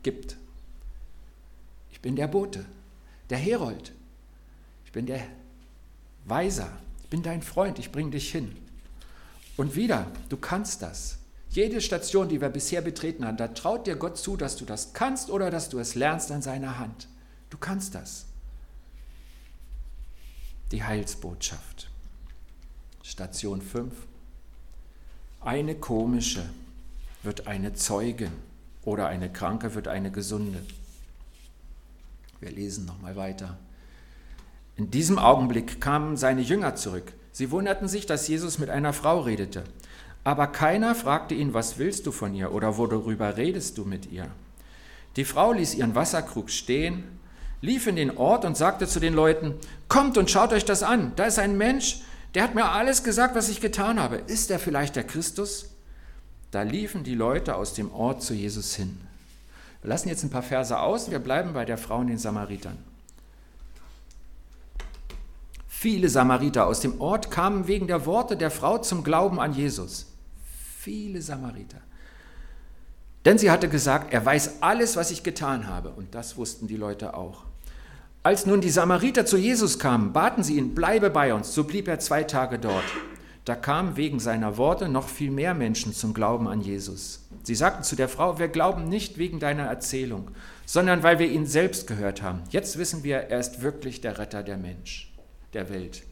gibt. 0.02 0.36
Ich 1.92 2.00
bin 2.00 2.16
der 2.16 2.26
Bote, 2.26 2.64
der 3.30 3.38
Herold. 3.38 3.92
Ich 4.84 4.92
bin 4.92 5.06
der 5.06 5.22
Weiser. 6.24 6.70
Ich 7.04 7.10
bin 7.10 7.22
dein 7.22 7.42
Freund. 7.42 7.78
Ich 7.78 7.92
bringe 7.92 8.10
dich 8.10 8.30
hin. 8.30 8.56
Und 9.56 9.76
wieder, 9.76 10.08
du 10.28 10.36
kannst 10.36 10.82
das. 10.82 11.18
Jede 11.54 11.80
Station, 11.80 12.28
die 12.28 12.40
wir 12.40 12.48
bisher 12.48 12.80
betreten 12.80 13.24
haben, 13.24 13.36
da 13.36 13.46
traut 13.46 13.86
dir 13.86 13.94
Gott 13.94 14.18
zu, 14.18 14.36
dass 14.36 14.56
du 14.56 14.64
das 14.64 14.92
kannst 14.92 15.30
oder 15.30 15.52
dass 15.52 15.68
du 15.68 15.78
es 15.78 15.94
lernst 15.94 16.32
an 16.32 16.42
seiner 16.42 16.80
Hand. 16.80 17.06
Du 17.48 17.58
kannst 17.58 17.94
das 17.94 18.26
die 20.72 20.82
Heilsbotschaft. 20.82 21.88
Station 23.04 23.62
5. 23.62 23.94
Eine 25.42 25.76
komische 25.76 26.44
wird 27.22 27.46
eine 27.46 27.72
Zeugin 27.74 28.32
oder 28.82 29.06
eine 29.06 29.30
Kranke 29.32 29.76
wird 29.76 29.86
eine 29.86 30.10
Gesunde. 30.10 30.60
Wir 32.40 32.50
lesen 32.50 32.84
nochmal 32.84 33.14
weiter. 33.14 33.56
In 34.76 34.90
diesem 34.90 35.20
Augenblick 35.20 35.80
kamen 35.80 36.16
seine 36.16 36.40
Jünger 36.40 36.74
zurück. 36.74 37.12
Sie 37.30 37.52
wunderten 37.52 37.86
sich, 37.86 38.06
dass 38.06 38.26
Jesus 38.26 38.58
mit 38.58 38.70
einer 38.70 38.92
Frau 38.92 39.20
redete. 39.20 39.62
Aber 40.24 40.46
keiner 40.46 40.94
fragte 40.94 41.34
ihn, 41.34 41.52
was 41.52 41.78
willst 41.78 42.06
du 42.06 42.12
von 42.12 42.34
ihr 42.34 42.52
oder 42.52 42.78
worüber 42.78 43.36
redest 43.36 43.76
du 43.76 43.84
mit 43.84 44.10
ihr? 44.10 44.26
Die 45.16 45.24
Frau 45.24 45.52
ließ 45.52 45.74
ihren 45.74 45.94
Wasserkrug 45.94 46.50
stehen, 46.50 47.04
lief 47.60 47.86
in 47.86 47.96
den 47.96 48.16
Ort 48.16 48.44
und 48.44 48.56
sagte 48.56 48.88
zu 48.88 49.00
den 49.00 49.14
Leuten, 49.14 49.54
kommt 49.88 50.18
und 50.18 50.30
schaut 50.30 50.52
euch 50.52 50.64
das 50.64 50.82
an, 50.82 51.12
da 51.16 51.24
ist 51.24 51.38
ein 51.38 51.56
Mensch, 51.56 52.00
der 52.34 52.42
hat 52.42 52.54
mir 52.54 52.70
alles 52.70 53.04
gesagt, 53.04 53.36
was 53.36 53.48
ich 53.48 53.60
getan 53.60 54.00
habe. 54.00 54.16
Ist 54.16 54.50
er 54.50 54.58
vielleicht 54.58 54.96
der 54.96 55.04
Christus? 55.04 55.70
Da 56.50 56.62
liefen 56.62 57.04
die 57.04 57.14
Leute 57.14 57.54
aus 57.54 57.74
dem 57.74 57.92
Ort 57.92 58.22
zu 58.22 58.34
Jesus 58.34 58.74
hin. 58.74 59.00
Wir 59.82 59.90
lassen 59.90 60.08
jetzt 60.08 60.24
ein 60.24 60.30
paar 60.30 60.42
Verse 60.42 60.78
aus, 60.78 61.10
wir 61.10 61.18
bleiben 61.18 61.52
bei 61.52 61.64
der 61.64 61.78
Frau 61.78 61.98
und 61.98 62.08
den 62.08 62.18
Samaritern. 62.18 62.78
Viele 65.68 66.08
Samariter 66.08 66.66
aus 66.66 66.80
dem 66.80 67.00
Ort 67.00 67.30
kamen 67.30 67.68
wegen 67.68 67.86
der 67.86 68.06
Worte 68.06 68.38
der 68.38 68.50
Frau 68.50 68.78
zum 68.78 69.04
Glauben 69.04 69.38
an 69.38 69.52
Jesus. 69.52 70.06
Viele 70.84 71.22
Samariter. 71.22 71.80
Denn 73.24 73.38
sie 73.38 73.50
hatte 73.50 73.70
gesagt, 73.70 74.12
er 74.12 74.22
weiß 74.22 74.60
alles, 74.60 74.96
was 74.96 75.10
ich 75.10 75.22
getan 75.22 75.66
habe. 75.66 75.88
Und 75.88 76.14
das 76.14 76.36
wussten 76.36 76.66
die 76.66 76.76
Leute 76.76 77.14
auch. 77.14 77.44
Als 78.22 78.44
nun 78.44 78.60
die 78.60 78.68
Samariter 78.68 79.24
zu 79.24 79.38
Jesus 79.38 79.78
kamen, 79.78 80.12
baten 80.12 80.42
sie 80.42 80.58
ihn, 80.58 80.74
bleibe 80.74 81.08
bei 81.08 81.32
uns. 81.32 81.54
So 81.54 81.64
blieb 81.64 81.88
er 81.88 82.00
zwei 82.00 82.22
Tage 82.22 82.58
dort. 82.58 82.84
Da 83.46 83.54
kamen 83.54 83.96
wegen 83.96 84.20
seiner 84.20 84.58
Worte 84.58 84.90
noch 84.90 85.08
viel 85.08 85.30
mehr 85.30 85.54
Menschen 85.54 85.94
zum 85.94 86.12
Glauben 86.12 86.48
an 86.48 86.60
Jesus. 86.60 87.26
Sie 87.44 87.54
sagten 87.54 87.82
zu 87.82 87.96
der 87.96 88.10
Frau, 88.10 88.38
wir 88.38 88.48
glauben 88.48 88.86
nicht 88.86 89.16
wegen 89.16 89.40
deiner 89.40 89.64
Erzählung, 89.64 90.32
sondern 90.66 91.02
weil 91.02 91.18
wir 91.18 91.30
ihn 91.30 91.46
selbst 91.46 91.86
gehört 91.86 92.20
haben. 92.20 92.42
Jetzt 92.50 92.76
wissen 92.76 93.04
wir, 93.04 93.16
er 93.16 93.40
ist 93.40 93.62
wirklich 93.62 94.02
der 94.02 94.18
Retter 94.18 94.42
der 94.42 94.58
Mensch, 94.58 95.10
der 95.54 95.70
Welt. 95.70 96.02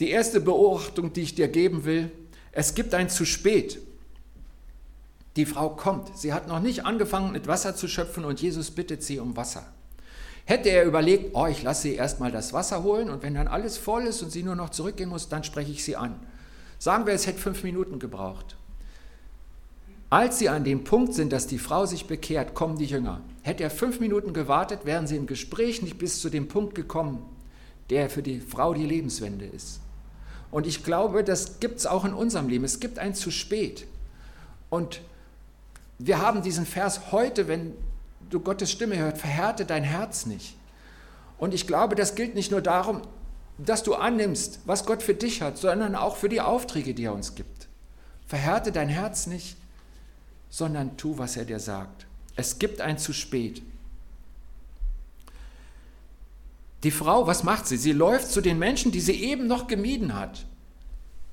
Die 0.00 0.10
erste 0.10 0.42
Beobachtung, 0.42 1.14
die 1.14 1.22
ich 1.22 1.34
dir 1.34 1.48
geben 1.48 1.86
will, 1.86 2.10
es 2.58 2.74
gibt 2.74 2.92
ein 2.92 3.08
zu 3.08 3.24
spät. 3.24 3.80
Die 5.36 5.46
Frau 5.46 5.70
kommt. 5.70 6.18
Sie 6.18 6.32
hat 6.32 6.48
noch 6.48 6.58
nicht 6.58 6.84
angefangen, 6.84 7.30
mit 7.30 7.46
Wasser 7.46 7.76
zu 7.76 7.86
schöpfen 7.86 8.24
und 8.24 8.40
Jesus 8.40 8.72
bittet 8.72 9.04
sie 9.04 9.20
um 9.20 9.36
Wasser. 9.36 9.64
Hätte 10.44 10.68
er 10.68 10.84
überlegt, 10.84 11.36
oh, 11.36 11.46
ich 11.46 11.62
lasse 11.62 11.82
sie 11.82 11.94
erstmal 11.94 12.32
das 12.32 12.52
Wasser 12.52 12.82
holen 12.82 13.10
und 13.10 13.22
wenn 13.22 13.34
dann 13.34 13.46
alles 13.46 13.78
voll 13.78 14.08
ist 14.08 14.24
und 14.24 14.32
sie 14.32 14.42
nur 14.42 14.56
noch 14.56 14.70
zurückgehen 14.70 15.08
muss, 15.08 15.28
dann 15.28 15.44
spreche 15.44 15.70
ich 15.70 15.84
sie 15.84 15.94
an. 15.94 16.18
Sagen 16.80 17.06
wir, 17.06 17.12
es 17.12 17.28
hätte 17.28 17.38
fünf 17.38 17.62
Minuten 17.62 18.00
gebraucht. 18.00 18.56
Als 20.10 20.40
sie 20.40 20.48
an 20.48 20.64
dem 20.64 20.82
Punkt 20.82 21.14
sind, 21.14 21.32
dass 21.32 21.46
die 21.46 21.60
Frau 21.60 21.86
sich 21.86 22.06
bekehrt, 22.06 22.54
kommen 22.54 22.76
die 22.76 22.86
Jünger. 22.86 23.20
Hätte 23.42 23.62
er 23.62 23.70
fünf 23.70 24.00
Minuten 24.00 24.32
gewartet, 24.32 24.80
wären 24.84 25.06
sie 25.06 25.14
im 25.14 25.28
Gespräch 25.28 25.80
nicht 25.80 25.98
bis 25.98 26.20
zu 26.20 26.28
dem 26.28 26.48
Punkt 26.48 26.74
gekommen, 26.74 27.24
der 27.90 28.10
für 28.10 28.24
die 28.24 28.40
Frau 28.40 28.74
die 28.74 28.86
Lebenswende 28.86 29.46
ist. 29.46 29.78
Und 30.50 30.66
ich 30.66 30.84
glaube, 30.84 31.24
das 31.24 31.60
gibt 31.60 31.78
es 31.78 31.86
auch 31.86 32.04
in 32.04 32.14
unserem 32.14 32.48
Leben. 32.48 32.64
Es 32.64 32.80
gibt 32.80 32.98
ein 32.98 33.14
zu 33.14 33.30
spät. 33.30 33.86
Und 34.70 35.02
wir 35.98 36.20
haben 36.20 36.42
diesen 36.42 36.66
Vers 36.66 37.12
heute, 37.12 37.48
wenn 37.48 37.74
du 38.30 38.40
Gottes 38.40 38.70
Stimme 38.70 38.96
hörst, 38.96 39.18
verhärte 39.18 39.64
dein 39.64 39.84
Herz 39.84 40.26
nicht. 40.26 40.56
Und 41.38 41.54
ich 41.54 41.66
glaube, 41.66 41.94
das 41.94 42.14
gilt 42.14 42.34
nicht 42.34 42.50
nur 42.50 42.60
darum, 42.60 43.02
dass 43.58 43.82
du 43.82 43.94
annimmst, 43.94 44.60
was 44.64 44.86
Gott 44.86 45.02
für 45.02 45.14
dich 45.14 45.42
hat, 45.42 45.58
sondern 45.58 45.94
auch 45.94 46.16
für 46.16 46.28
die 46.28 46.40
Aufträge, 46.40 46.94
die 46.94 47.04
er 47.04 47.14
uns 47.14 47.34
gibt. 47.34 47.68
Verhärte 48.26 48.72
dein 48.72 48.88
Herz 48.88 49.26
nicht, 49.26 49.56
sondern 50.48 50.96
tu, 50.96 51.18
was 51.18 51.36
er 51.36 51.44
dir 51.44 51.60
sagt. 51.60 52.06
Es 52.36 52.58
gibt 52.58 52.80
ein 52.80 52.98
zu 52.98 53.12
spät. 53.12 53.62
Die 56.84 56.90
Frau, 56.90 57.26
was 57.26 57.42
macht 57.42 57.66
sie? 57.66 57.76
Sie 57.76 57.92
läuft 57.92 58.30
zu 58.30 58.40
den 58.40 58.58
Menschen, 58.58 58.92
die 58.92 59.00
sie 59.00 59.22
eben 59.24 59.46
noch 59.46 59.66
gemieden 59.66 60.14
hat. 60.14 60.46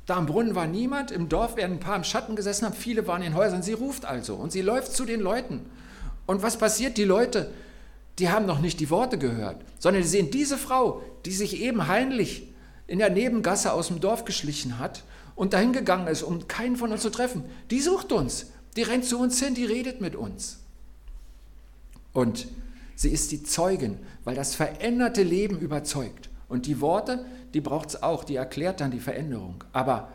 Da 0.05 0.15
am 0.15 0.25
Brunnen 0.25 0.55
war 0.55 0.67
niemand, 0.67 1.11
im 1.11 1.29
Dorf 1.29 1.55
werden 1.55 1.73
ein 1.73 1.79
paar 1.79 1.95
im 1.95 2.03
Schatten 2.03 2.35
gesessen 2.35 2.65
haben, 2.65 2.75
viele 2.75 3.07
waren 3.07 3.21
in 3.21 3.35
Häusern. 3.35 3.63
Sie 3.63 3.73
ruft 3.73 4.05
also 4.05 4.35
und 4.35 4.51
sie 4.51 4.61
läuft 4.61 4.93
zu 4.93 5.05
den 5.05 5.19
Leuten 5.19 5.61
und 6.25 6.41
was 6.41 6.57
passiert? 6.57 6.97
Die 6.97 7.03
Leute, 7.03 7.51
die 8.19 8.29
haben 8.29 8.45
noch 8.45 8.59
nicht 8.59 8.79
die 8.79 8.89
Worte 8.89 9.17
gehört, 9.17 9.63
sondern 9.79 10.03
sie 10.03 10.09
sehen 10.09 10.31
diese 10.31 10.57
Frau, 10.57 11.01
die 11.25 11.31
sich 11.31 11.61
eben 11.61 11.87
heimlich 11.87 12.47
in 12.87 12.99
der 12.99 13.09
Nebengasse 13.09 13.73
aus 13.73 13.87
dem 13.87 13.99
Dorf 13.99 14.25
geschlichen 14.25 14.79
hat 14.79 15.03
und 15.35 15.53
dahin 15.53 15.73
gegangen 15.73 16.07
ist, 16.07 16.23
um 16.23 16.47
keinen 16.47 16.75
von 16.75 16.91
uns 16.91 17.01
zu 17.01 17.09
treffen. 17.09 17.43
Die 17.71 17.81
sucht 17.81 18.11
uns, 18.11 18.47
die 18.75 18.83
rennt 18.83 19.05
zu 19.05 19.19
uns 19.19 19.39
hin, 19.39 19.55
die 19.55 19.65
redet 19.65 20.01
mit 20.01 20.15
uns. 20.15 20.59
Und 22.13 22.47
sie 22.95 23.09
ist 23.09 23.31
die 23.31 23.43
Zeugin, 23.43 23.99
weil 24.23 24.35
das 24.35 24.55
veränderte 24.55 25.23
Leben 25.23 25.59
überzeugt. 25.59 26.29
Und 26.47 26.65
die 26.65 26.81
Worte, 26.81 27.25
die 27.53 27.61
braucht 27.61 27.89
es 27.89 28.03
auch, 28.03 28.23
die 28.23 28.35
erklärt 28.35 28.81
dann 28.81 28.91
die 28.91 28.99
Veränderung. 28.99 29.63
Aber 29.73 30.09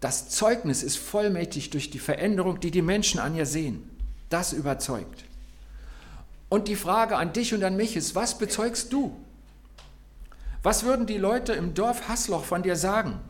das 0.00 0.28
Zeugnis 0.28 0.82
ist 0.82 0.96
vollmächtig 0.98 1.70
durch 1.70 1.90
die 1.90 1.98
Veränderung, 1.98 2.60
die 2.60 2.70
die 2.70 2.82
Menschen 2.82 3.20
an 3.20 3.34
ihr 3.34 3.46
sehen. 3.46 3.88
Das 4.28 4.52
überzeugt. 4.52 5.24
Und 6.48 6.68
die 6.68 6.76
Frage 6.76 7.16
an 7.16 7.32
dich 7.32 7.54
und 7.54 7.64
an 7.64 7.76
mich 7.76 7.96
ist, 7.96 8.14
was 8.14 8.36
bezeugst 8.36 8.92
du? 8.92 9.16
Was 10.62 10.84
würden 10.84 11.06
die 11.06 11.18
Leute 11.18 11.52
im 11.54 11.74
Dorf 11.74 12.08
Hasloch 12.08 12.44
von 12.44 12.62
dir 12.62 12.76
sagen? 12.76 13.20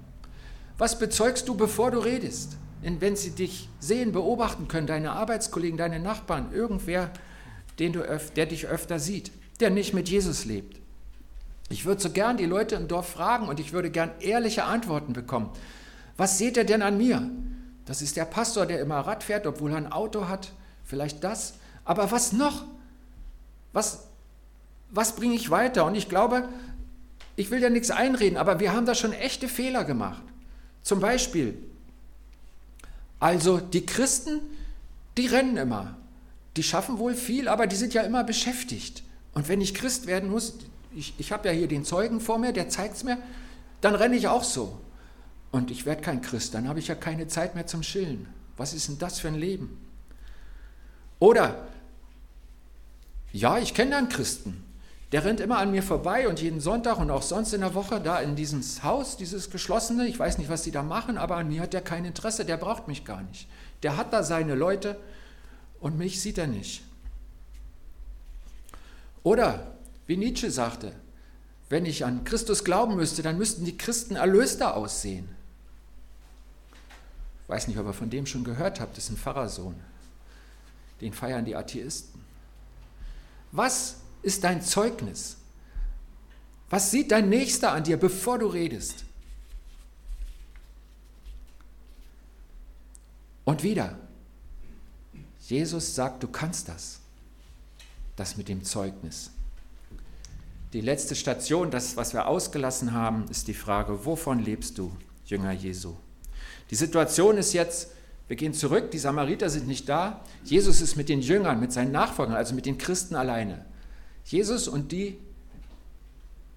Was 0.76 0.98
bezeugst 0.98 1.48
du, 1.48 1.55
bevor 1.55 1.90
du 1.90 1.98
redest? 1.98 2.57
wenn 2.85 3.14
sie 3.14 3.31
dich 3.31 3.68
sehen, 3.78 4.11
beobachten 4.11 4.66
können, 4.66 4.88
deine 4.88 5.12
Arbeitskollegen, 5.12 5.78
deine 5.78 6.00
Nachbarn, 6.00 6.52
irgendwer, 6.52 7.12
den 7.83 7.92
du 7.92 8.21
der 8.37 8.47
dich 8.47 8.68
öfter 8.68 9.01
sieht, 9.01 9.33
der 9.59 9.71
nicht 9.71 9.92
mit 9.92 10.09
Jesus 10.09 10.45
lebt. 10.45 10.81
Ich 11.68 11.85
würde 11.85 12.01
so 12.01 12.11
gern 12.11 12.37
die 12.37 12.47
Leute 12.47 12.77
im 12.77 12.87
Dorf 12.87 13.09
fragen 13.09 13.49
und 13.49 13.59
ich 13.59 13.73
würde 13.73 13.90
gern 13.90 14.12
ehrliche 14.21 14.62
Antworten 14.62 15.14
bekommen. 15.14 15.51
Was 16.16 16.38
seht 16.38 16.57
ihr 16.57 16.62
denn 16.62 16.81
an 16.81 16.97
mir? 16.97 17.29
Das 17.85 18.01
ist 18.01 18.16
der 18.16 18.25
Pastor, 18.25 18.66
der 18.66 18.81
immer 18.81 19.01
Rad 19.01 19.25
fährt, 19.25 19.49
obwohl 19.49 19.73
er 19.73 19.79
ein 19.79 19.90
Auto 19.90 20.29
hat. 20.29 20.53
Vielleicht 20.85 21.25
das. 21.25 21.55
Aber 21.85 22.12
was 22.12 22.33
noch? 22.33 22.64
Was, 23.73 24.07
was 24.90 25.16
bringe 25.16 25.35
ich 25.35 25.51
weiter? 25.51 25.85
Und 25.85 25.97
ich 25.97 26.09
glaube, 26.09 26.49
ich 27.35 27.51
will 27.51 27.61
ja 27.61 27.68
nichts 27.68 27.90
einreden, 27.90 28.38
aber 28.38 28.61
wir 28.61 28.73
haben 28.75 28.87
da 28.87 28.95
schon 28.95 29.12
echte 29.12 29.49
Fehler 29.49 29.83
gemacht. 29.83 30.23
Zum 30.85 31.01
Beispiel, 31.01 31.59
also 33.18 33.59
die 33.59 33.85
Christen, 33.85 34.40
die 35.16 35.27
rennen 35.27 35.57
immer. 35.57 35.97
Die 36.57 36.62
schaffen 36.62 36.99
wohl 36.99 37.15
viel, 37.15 37.49
aber 37.49 37.67
die 37.67 37.77
sind 37.77 37.95
ja 37.95 38.03
immer 38.03 38.25
beschäftigt. 38.25 39.03
Und 39.35 39.49
wenn 39.49 39.61
ich 39.61 39.75
Christ 39.75 40.07
werden 40.07 40.31
muss, 40.31 40.59
ich, 40.95 41.15
ich 41.19 41.33
habe 41.33 41.49
ja 41.49 41.55
hier 41.55 41.69
den 41.69 41.85
Zeugen 41.85 42.21
vor 42.21 42.38
mir, 42.38 42.53
der 42.53 42.69
zeigt 42.69 42.97
es 42.97 43.05
mir, 43.05 43.19
dann 43.81 43.95
renne 43.95 44.17
ich 44.17 44.29
auch 44.29 44.45
so. 44.45 44.79
Und 45.51 45.71
ich 45.71 45.87
werde 45.87 46.03
kein 46.03 46.23
Christ, 46.23 46.55
dann 46.55 46.69
habe 46.69 46.79
ich 46.79 46.88
ja 46.88 46.95
keine 46.95 47.27
Zeit 47.29 47.55
mehr 47.55 47.67
zum 47.67 47.83
Chillen. 47.83 48.27
Was 48.57 48.75
ist 48.75 48.88
denn 48.88 48.99
das 48.99 49.21
für 49.21 49.29
ein 49.29 49.35
Leben? 49.35 49.79
Oder, 51.19 51.67
ja, 53.33 53.59
ich 53.59 53.75
kenne 53.75 53.97
einen 53.97 54.09
Christen, 54.09 54.65
der 55.12 55.25
rennt 55.25 55.41
immer 55.41 55.59
an 55.59 55.71
mir 55.71 55.83
vorbei 55.83 56.27
und 56.27 56.41
jeden 56.41 56.61
Sonntag 56.61 56.99
und 56.99 57.11
auch 57.11 57.23
sonst 57.23 57.53
in 57.53 57.61
der 57.61 57.75
Woche 57.75 58.01
da 58.01 58.19
in 58.19 58.35
dieses 58.35 58.83
Haus, 58.83 59.17
dieses 59.17 59.51
geschlossene, 59.51 60.07
ich 60.07 60.19
weiß 60.19 60.38
nicht, 60.38 60.51
was 60.51 60.62
die 60.62 60.71
da 60.71 60.83
machen, 60.83 61.19
aber 61.19 61.37
an 61.37 61.49
mir 61.49 61.62
hat 61.62 61.75
der 61.75 61.83
kein 61.83 62.07
Interesse, 62.07 62.45
der 62.45 62.57
braucht 62.57 62.88
mich 62.88 63.05
gar 63.05 63.23
nicht. 63.23 63.47
Der 63.83 63.97
hat 63.97 64.12
da 64.12 64.23
seine 64.23 64.55
Leute 64.55 64.97
und 65.83 65.99
mich 65.99 66.21
sieht 66.21 66.38
er 66.38 66.47
nicht. 66.47 66.83
Oder, 69.25 69.77
wie 70.07 70.16
Nietzsche 70.16 70.51
sagte, 70.51 70.95
wenn 71.68 71.85
ich 71.85 72.05
an 72.05 72.25
Christus 72.25 72.64
glauben 72.64 72.97
müsste, 72.97 73.23
dann 73.23 73.37
müssten 73.37 73.64
die 73.64 73.77
Christen 73.77 74.16
erlöster 74.16 74.77
aussehen. 74.77 75.29
Ich 77.42 77.49
weiß 77.49 77.68
nicht, 77.68 77.79
ob 77.79 77.87
ihr 77.87 77.92
von 77.92 78.11
dem 78.11 78.27
schon 78.27 78.45
gehört 78.45 78.81
habt, 78.81 78.97
das 78.97 79.05
ist 79.05 79.11
ein 79.11 79.16
Pfarrersohn. 79.16 79.75
Den 81.01 81.12
feiern 81.12 81.45
die 81.45 81.57
Atheisten. 81.57 82.23
Was 83.51 83.97
ist 84.23 84.45
dein 84.45 84.62
Zeugnis? 84.62 85.37
Was 86.71 86.90
sieht 86.90 87.11
dein 87.11 87.29
Nächster 87.29 87.73
an 87.73 87.85
dir, 87.85 87.97
bevor 87.97 88.38
du 88.38 88.47
redest? 88.47 89.05
Und 93.45 93.64
wieder, 93.64 93.99
Jesus 95.53 95.95
sagt, 95.95 96.23
du 96.23 96.29
kannst 96.29 96.71
das. 96.71 97.01
Das 98.17 98.38
mit 98.38 98.49
dem 98.49 98.65
Zeugnis. 98.65 99.31
Die 100.73 100.81
letzte 100.81 101.15
Station, 101.15 101.71
das, 101.71 101.95
was 101.99 102.15
wir 102.15 102.27
ausgelassen 102.27 102.95
haben, 102.95 103.27
ist 103.29 103.49
die 103.49 103.55
Frage, 103.55 104.07
wovon 104.07 104.38
lebst 104.38 104.79
du, 104.79 104.97
Jünger 105.27 105.53
Jesu? 105.53 105.95
Die 106.71 106.75
Situation 106.75 107.37
ist 107.37 107.53
jetzt, 107.53 107.88
wir 108.29 108.37
gehen 108.37 108.55
zurück, 108.55 108.93
die 108.93 108.99
Samariter 108.99 109.51
sind 109.51 109.67
nicht 109.67 109.91
da, 109.91 110.25
Jesus 110.43 110.81
ist 110.81 110.97
mit 110.97 111.11
den 111.11 111.21
Jüngern, 111.21 111.61
mit 111.61 111.71
seinen 111.71 111.93
Nachfolgern, 111.93 112.35
also 112.35 112.55
mit 112.55 112.65
den 112.65 112.79
Christen 112.79 113.15
alleine. 113.15 113.67
Jesus 114.25 114.69
und 114.69 114.91
die, 114.91 115.19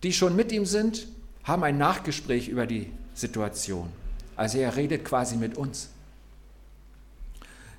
die 0.03 0.13
schon 0.13 0.37
mit 0.37 0.53
ihm 0.53 0.65
sind, 0.65 1.09
haben 1.43 1.65
ein 1.65 1.77
Nachgespräch 1.77 2.47
über 2.47 2.65
die 2.65 2.93
Situation. 3.13 3.89
Also 4.37 4.59
er 4.59 4.77
redet 4.77 5.03
quasi 5.03 5.35
mit 5.35 5.57
uns. 5.57 5.89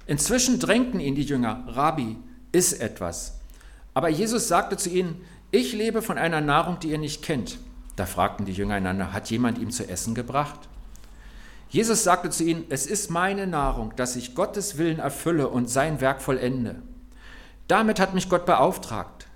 Inzwischen 0.06 0.60
drängten 0.60 1.00
ihn 1.00 1.14
die 1.14 1.24
Jünger, 1.24 1.64
Rabbi, 1.66 2.16
iss 2.52 2.72
etwas. 2.72 3.40
Aber 3.94 4.08
Jesus 4.08 4.48
sagte 4.48 4.76
zu 4.76 4.90
ihnen, 4.90 5.24
ich 5.50 5.72
lebe 5.72 6.02
von 6.02 6.18
einer 6.18 6.40
Nahrung, 6.40 6.78
die 6.80 6.90
ihr 6.90 6.98
nicht 6.98 7.22
kennt. 7.22 7.58
Da 7.96 8.06
fragten 8.06 8.46
die 8.46 8.52
Jünger 8.52 8.74
einander, 8.74 9.12
hat 9.12 9.30
jemand 9.30 9.58
ihm 9.58 9.70
zu 9.70 9.88
essen 9.88 10.14
gebracht? 10.14 10.60
Jesus 11.68 12.04
sagte 12.04 12.30
zu 12.30 12.44
ihnen, 12.44 12.64
es 12.68 12.86
ist 12.86 13.10
meine 13.10 13.46
Nahrung, 13.46 13.92
dass 13.96 14.16
ich 14.16 14.34
Gottes 14.34 14.78
Willen 14.78 14.98
erfülle 14.98 15.48
und 15.48 15.68
sein 15.68 16.00
Werk 16.00 16.22
vollende. 16.22 16.76
Damit 17.68 17.98
hat 17.98 18.14
mich 18.14 18.28
Gott 18.28 18.46
beauftragt. 18.46 19.26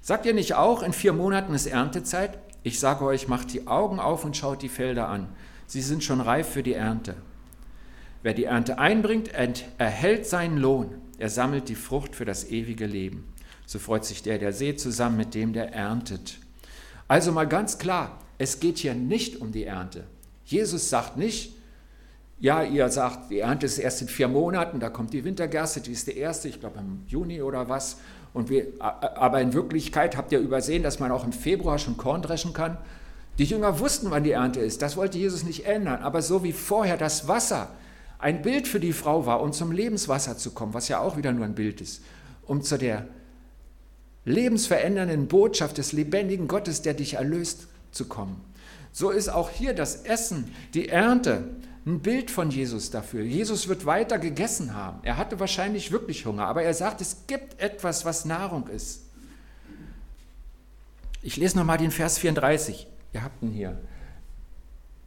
Sagt 0.00 0.24
ihr 0.24 0.34
nicht 0.34 0.54
auch, 0.54 0.82
in 0.82 0.92
vier 0.92 1.12
Monaten 1.12 1.52
ist 1.52 1.66
Erntezeit? 1.66 2.38
Ich 2.62 2.80
sage 2.80 3.04
euch, 3.04 3.28
macht 3.28 3.52
die 3.52 3.66
Augen 3.66 4.00
auf 4.00 4.24
und 4.24 4.36
schaut 4.36 4.62
die 4.62 4.68
Felder 4.68 5.08
an. 5.08 5.28
Sie 5.66 5.82
sind 5.82 6.02
schon 6.02 6.20
reif 6.20 6.48
für 6.48 6.62
die 6.62 6.74
Ernte. 6.74 7.16
Wer 8.26 8.34
die 8.34 8.46
Ernte 8.46 8.80
einbringt, 8.80 9.30
erhält 9.78 10.26
seinen 10.26 10.56
Lohn. 10.56 10.96
Er 11.16 11.30
sammelt 11.30 11.68
die 11.68 11.76
Frucht 11.76 12.16
für 12.16 12.24
das 12.24 12.50
ewige 12.50 12.84
Leben. 12.84 13.32
So 13.66 13.78
freut 13.78 14.04
sich 14.04 14.20
der, 14.20 14.38
der 14.38 14.52
seht, 14.52 14.80
zusammen 14.80 15.16
mit 15.16 15.32
dem, 15.32 15.52
der 15.52 15.72
erntet. 15.72 16.40
Also 17.06 17.30
mal 17.30 17.46
ganz 17.46 17.78
klar, 17.78 18.18
es 18.36 18.58
geht 18.58 18.78
hier 18.78 18.94
nicht 18.94 19.40
um 19.40 19.52
die 19.52 19.62
Ernte. 19.62 20.08
Jesus 20.44 20.90
sagt 20.90 21.16
nicht, 21.16 21.54
ja, 22.40 22.64
ihr 22.64 22.88
sagt, 22.88 23.30
die 23.30 23.38
Ernte 23.38 23.66
ist 23.66 23.78
erst 23.78 24.02
in 24.02 24.08
vier 24.08 24.26
Monaten, 24.26 24.80
da 24.80 24.90
kommt 24.90 25.12
die 25.12 25.22
Wintergerste, 25.22 25.80
die 25.80 25.92
ist 25.92 26.08
die 26.08 26.16
erste, 26.16 26.48
ich 26.48 26.58
glaube 26.58 26.80
im 26.80 27.04
Juni 27.06 27.42
oder 27.42 27.68
was. 27.68 27.98
Und 28.34 28.50
wir, 28.50 28.66
aber 28.80 29.40
in 29.40 29.52
Wirklichkeit 29.52 30.16
habt 30.16 30.32
ihr 30.32 30.40
übersehen, 30.40 30.82
dass 30.82 30.98
man 30.98 31.12
auch 31.12 31.22
im 31.22 31.32
Februar 31.32 31.78
schon 31.78 31.96
Korn 31.96 32.22
dreschen 32.22 32.52
kann. 32.52 32.76
Die 33.38 33.44
Jünger 33.44 33.78
wussten, 33.78 34.10
wann 34.10 34.24
die 34.24 34.32
Ernte 34.32 34.58
ist. 34.58 34.82
Das 34.82 34.96
wollte 34.96 35.16
Jesus 35.16 35.44
nicht 35.44 35.64
ändern. 35.64 36.02
Aber 36.02 36.22
so 36.22 36.42
wie 36.42 36.52
vorher 36.52 36.96
das 36.96 37.28
Wasser 37.28 37.68
ein 38.18 38.42
Bild 38.42 38.66
für 38.66 38.80
die 38.80 38.92
Frau 38.92 39.26
war, 39.26 39.42
um 39.42 39.52
zum 39.52 39.72
Lebenswasser 39.72 40.36
zu 40.38 40.52
kommen, 40.52 40.74
was 40.74 40.88
ja 40.88 41.00
auch 41.00 41.16
wieder 41.16 41.32
nur 41.32 41.44
ein 41.44 41.54
Bild 41.54 41.80
ist, 41.80 42.02
um 42.44 42.62
zu 42.62 42.78
der 42.78 43.06
lebensverändernden 44.24 45.28
Botschaft 45.28 45.78
des 45.78 45.92
lebendigen 45.92 46.48
Gottes, 46.48 46.82
der 46.82 46.94
dich 46.94 47.14
erlöst, 47.14 47.68
zu 47.92 48.06
kommen. 48.06 48.40
So 48.92 49.10
ist 49.10 49.28
auch 49.28 49.50
hier 49.50 49.74
das 49.74 50.02
Essen, 50.02 50.52
die 50.74 50.88
Ernte, 50.88 51.44
ein 51.86 52.00
Bild 52.00 52.30
von 52.30 52.50
Jesus 52.50 52.90
dafür. 52.90 53.22
Jesus 53.22 53.68
wird 53.68 53.86
weiter 53.86 54.18
gegessen 54.18 54.74
haben. 54.74 54.98
Er 55.04 55.16
hatte 55.16 55.38
wahrscheinlich 55.38 55.92
wirklich 55.92 56.26
Hunger, 56.26 56.46
aber 56.46 56.62
er 56.62 56.74
sagt, 56.74 57.00
es 57.00 57.26
gibt 57.28 57.60
etwas, 57.60 58.04
was 58.04 58.24
Nahrung 58.24 58.66
ist. 58.68 59.02
Ich 61.22 61.36
lese 61.36 61.56
nochmal 61.56 61.78
den 61.78 61.92
Vers 61.92 62.18
34. 62.18 62.88
Ihr 63.12 63.22
habt 63.22 63.42
ihn 63.42 63.50
hier. 63.50 63.78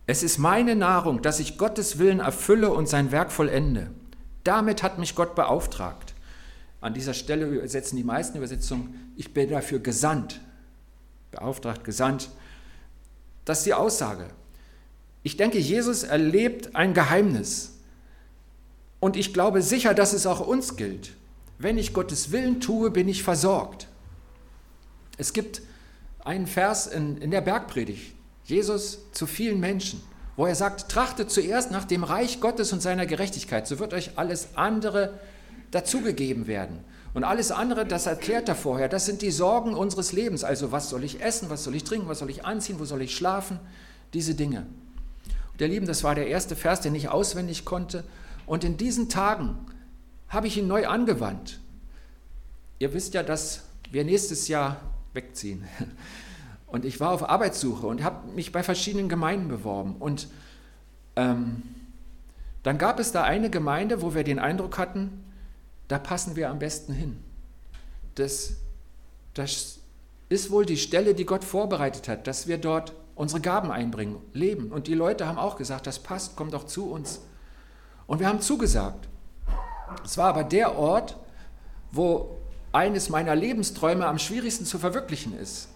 Es 0.09 0.23
ist 0.23 0.39
meine 0.39 0.75
Nahrung, 0.75 1.21
dass 1.21 1.39
ich 1.39 1.59
Gottes 1.59 1.99
Willen 1.99 2.19
erfülle 2.19 2.71
und 2.71 2.89
sein 2.89 3.11
Werk 3.11 3.31
vollende. 3.31 3.91
Damit 4.43 4.81
hat 4.81 4.97
mich 4.97 5.13
Gott 5.13 5.35
beauftragt. 5.35 6.15
An 6.81 6.95
dieser 6.95 7.13
Stelle 7.13 7.45
übersetzen 7.45 7.95
die 7.95 8.03
meisten 8.03 8.35
Übersetzungen, 8.39 9.13
ich 9.15 9.35
bin 9.35 9.51
dafür 9.51 9.77
gesandt. 9.77 10.41
Beauftragt, 11.29 11.83
gesandt. 11.83 12.31
Das 13.45 13.59
ist 13.59 13.67
die 13.67 13.75
Aussage. 13.75 14.25
Ich 15.21 15.37
denke, 15.37 15.59
Jesus 15.59 16.01
erlebt 16.01 16.75
ein 16.75 16.95
Geheimnis. 16.95 17.77
Und 18.99 19.15
ich 19.15 19.31
glaube 19.31 19.61
sicher, 19.61 19.93
dass 19.93 20.13
es 20.13 20.25
auch 20.25 20.39
uns 20.39 20.75
gilt. 20.75 21.11
Wenn 21.59 21.77
ich 21.77 21.93
Gottes 21.93 22.31
Willen 22.31 22.61
tue, 22.61 22.89
bin 22.89 23.07
ich 23.07 23.21
versorgt. 23.21 23.87
Es 25.19 25.33
gibt 25.33 25.61
einen 26.25 26.47
Vers 26.47 26.87
in, 26.87 27.19
in 27.19 27.29
der 27.29 27.41
Bergpredigt, 27.41 28.15
Jesus 28.49 29.11
zu 29.11 29.27
vielen 29.27 29.59
Menschen, 29.59 30.01
wo 30.35 30.47
er 30.47 30.55
sagt, 30.55 30.89
trachtet 30.89 31.29
zuerst 31.29 31.69
nach 31.69 31.85
dem 31.85 32.03
Reich 32.03 32.41
Gottes 32.41 32.73
und 32.73 32.81
seiner 32.81 33.05
Gerechtigkeit, 33.05 33.67
so 33.67 33.77
wird 33.77 33.93
euch 33.93 34.17
alles 34.17 34.49
andere 34.55 35.19
dazugegeben 35.69 36.47
werden. 36.47 36.79
Und 37.13 37.23
alles 37.23 37.51
andere, 37.51 37.85
das 37.85 38.07
erklärt 38.07 38.49
er 38.49 38.55
vorher, 38.55 38.89
das 38.89 39.05
sind 39.05 39.21
die 39.21 39.29
Sorgen 39.29 39.75
unseres 39.75 40.13
Lebens. 40.13 40.43
Also 40.43 40.71
was 40.71 40.89
soll 40.89 41.03
ich 41.03 41.21
essen, 41.21 41.51
was 41.51 41.63
soll 41.63 41.75
ich 41.75 41.83
trinken, 41.83 42.07
was 42.07 42.19
soll 42.19 42.29
ich 42.31 42.43
anziehen, 42.43 42.79
wo 42.79 42.85
soll 42.85 43.03
ich 43.03 43.15
schlafen, 43.15 43.59
diese 44.13 44.33
Dinge. 44.33 44.65
Der 45.59 45.67
Lieben, 45.67 45.85
das 45.85 46.03
war 46.03 46.15
der 46.15 46.27
erste 46.27 46.55
Vers, 46.55 46.81
den 46.81 46.95
ich 46.95 47.09
auswendig 47.09 47.65
konnte. 47.65 48.03
Und 48.47 48.63
in 48.63 48.77
diesen 48.77 49.09
Tagen 49.09 49.57
habe 50.27 50.47
ich 50.47 50.57
ihn 50.57 50.67
neu 50.67 50.87
angewandt. 50.87 51.59
Ihr 52.79 52.93
wisst 52.93 53.13
ja, 53.13 53.21
dass 53.21 53.63
wir 53.91 54.03
nächstes 54.03 54.47
Jahr 54.47 54.81
wegziehen. 55.13 55.67
Und 56.71 56.85
ich 56.85 56.99
war 56.99 57.11
auf 57.11 57.27
Arbeitssuche 57.27 57.87
und 57.87 58.03
habe 58.03 58.31
mich 58.31 58.51
bei 58.51 58.63
verschiedenen 58.63 59.09
Gemeinden 59.09 59.47
beworben. 59.47 59.95
Und 59.97 60.27
ähm, 61.15 61.63
dann 62.63 62.77
gab 62.77 62.99
es 62.99 63.11
da 63.11 63.23
eine 63.23 63.49
Gemeinde, 63.49 64.01
wo 64.01 64.13
wir 64.13 64.23
den 64.23 64.39
Eindruck 64.39 64.77
hatten, 64.77 65.23
da 65.87 65.97
passen 65.97 66.35
wir 66.35 66.49
am 66.49 66.59
besten 66.59 66.93
hin. 66.93 67.17
Das, 68.15 68.53
das 69.33 69.79
ist 70.29 70.51
wohl 70.51 70.65
die 70.65 70.77
Stelle, 70.77 71.15
die 71.15 71.25
Gott 71.25 71.43
vorbereitet 71.43 72.07
hat, 72.07 72.27
dass 72.27 72.47
wir 72.47 72.59
dort 72.59 72.93
unsere 73.15 73.41
Gaben 73.41 73.71
einbringen, 73.71 74.17
leben. 74.33 74.71
Und 74.71 74.87
die 74.87 74.93
Leute 74.93 75.27
haben 75.27 75.39
auch 75.39 75.55
gesagt, 75.55 75.87
das 75.87 75.99
passt, 75.99 76.35
komm 76.35 76.51
doch 76.51 76.65
zu 76.65 76.91
uns. 76.91 77.21
Und 78.05 78.19
wir 78.19 78.27
haben 78.27 78.41
zugesagt. 78.41 79.07
Es 80.05 80.17
war 80.17 80.27
aber 80.29 80.43
der 80.43 80.77
Ort, 80.77 81.17
wo 81.91 82.37
eines 82.71 83.09
meiner 83.09 83.35
Lebensträume 83.35 84.05
am 84.05 84.19
schwierigsten 84.19 84.65
zu 84.65 84.77
verwirklichen 84.77 85.37
ist. 85.37 85.69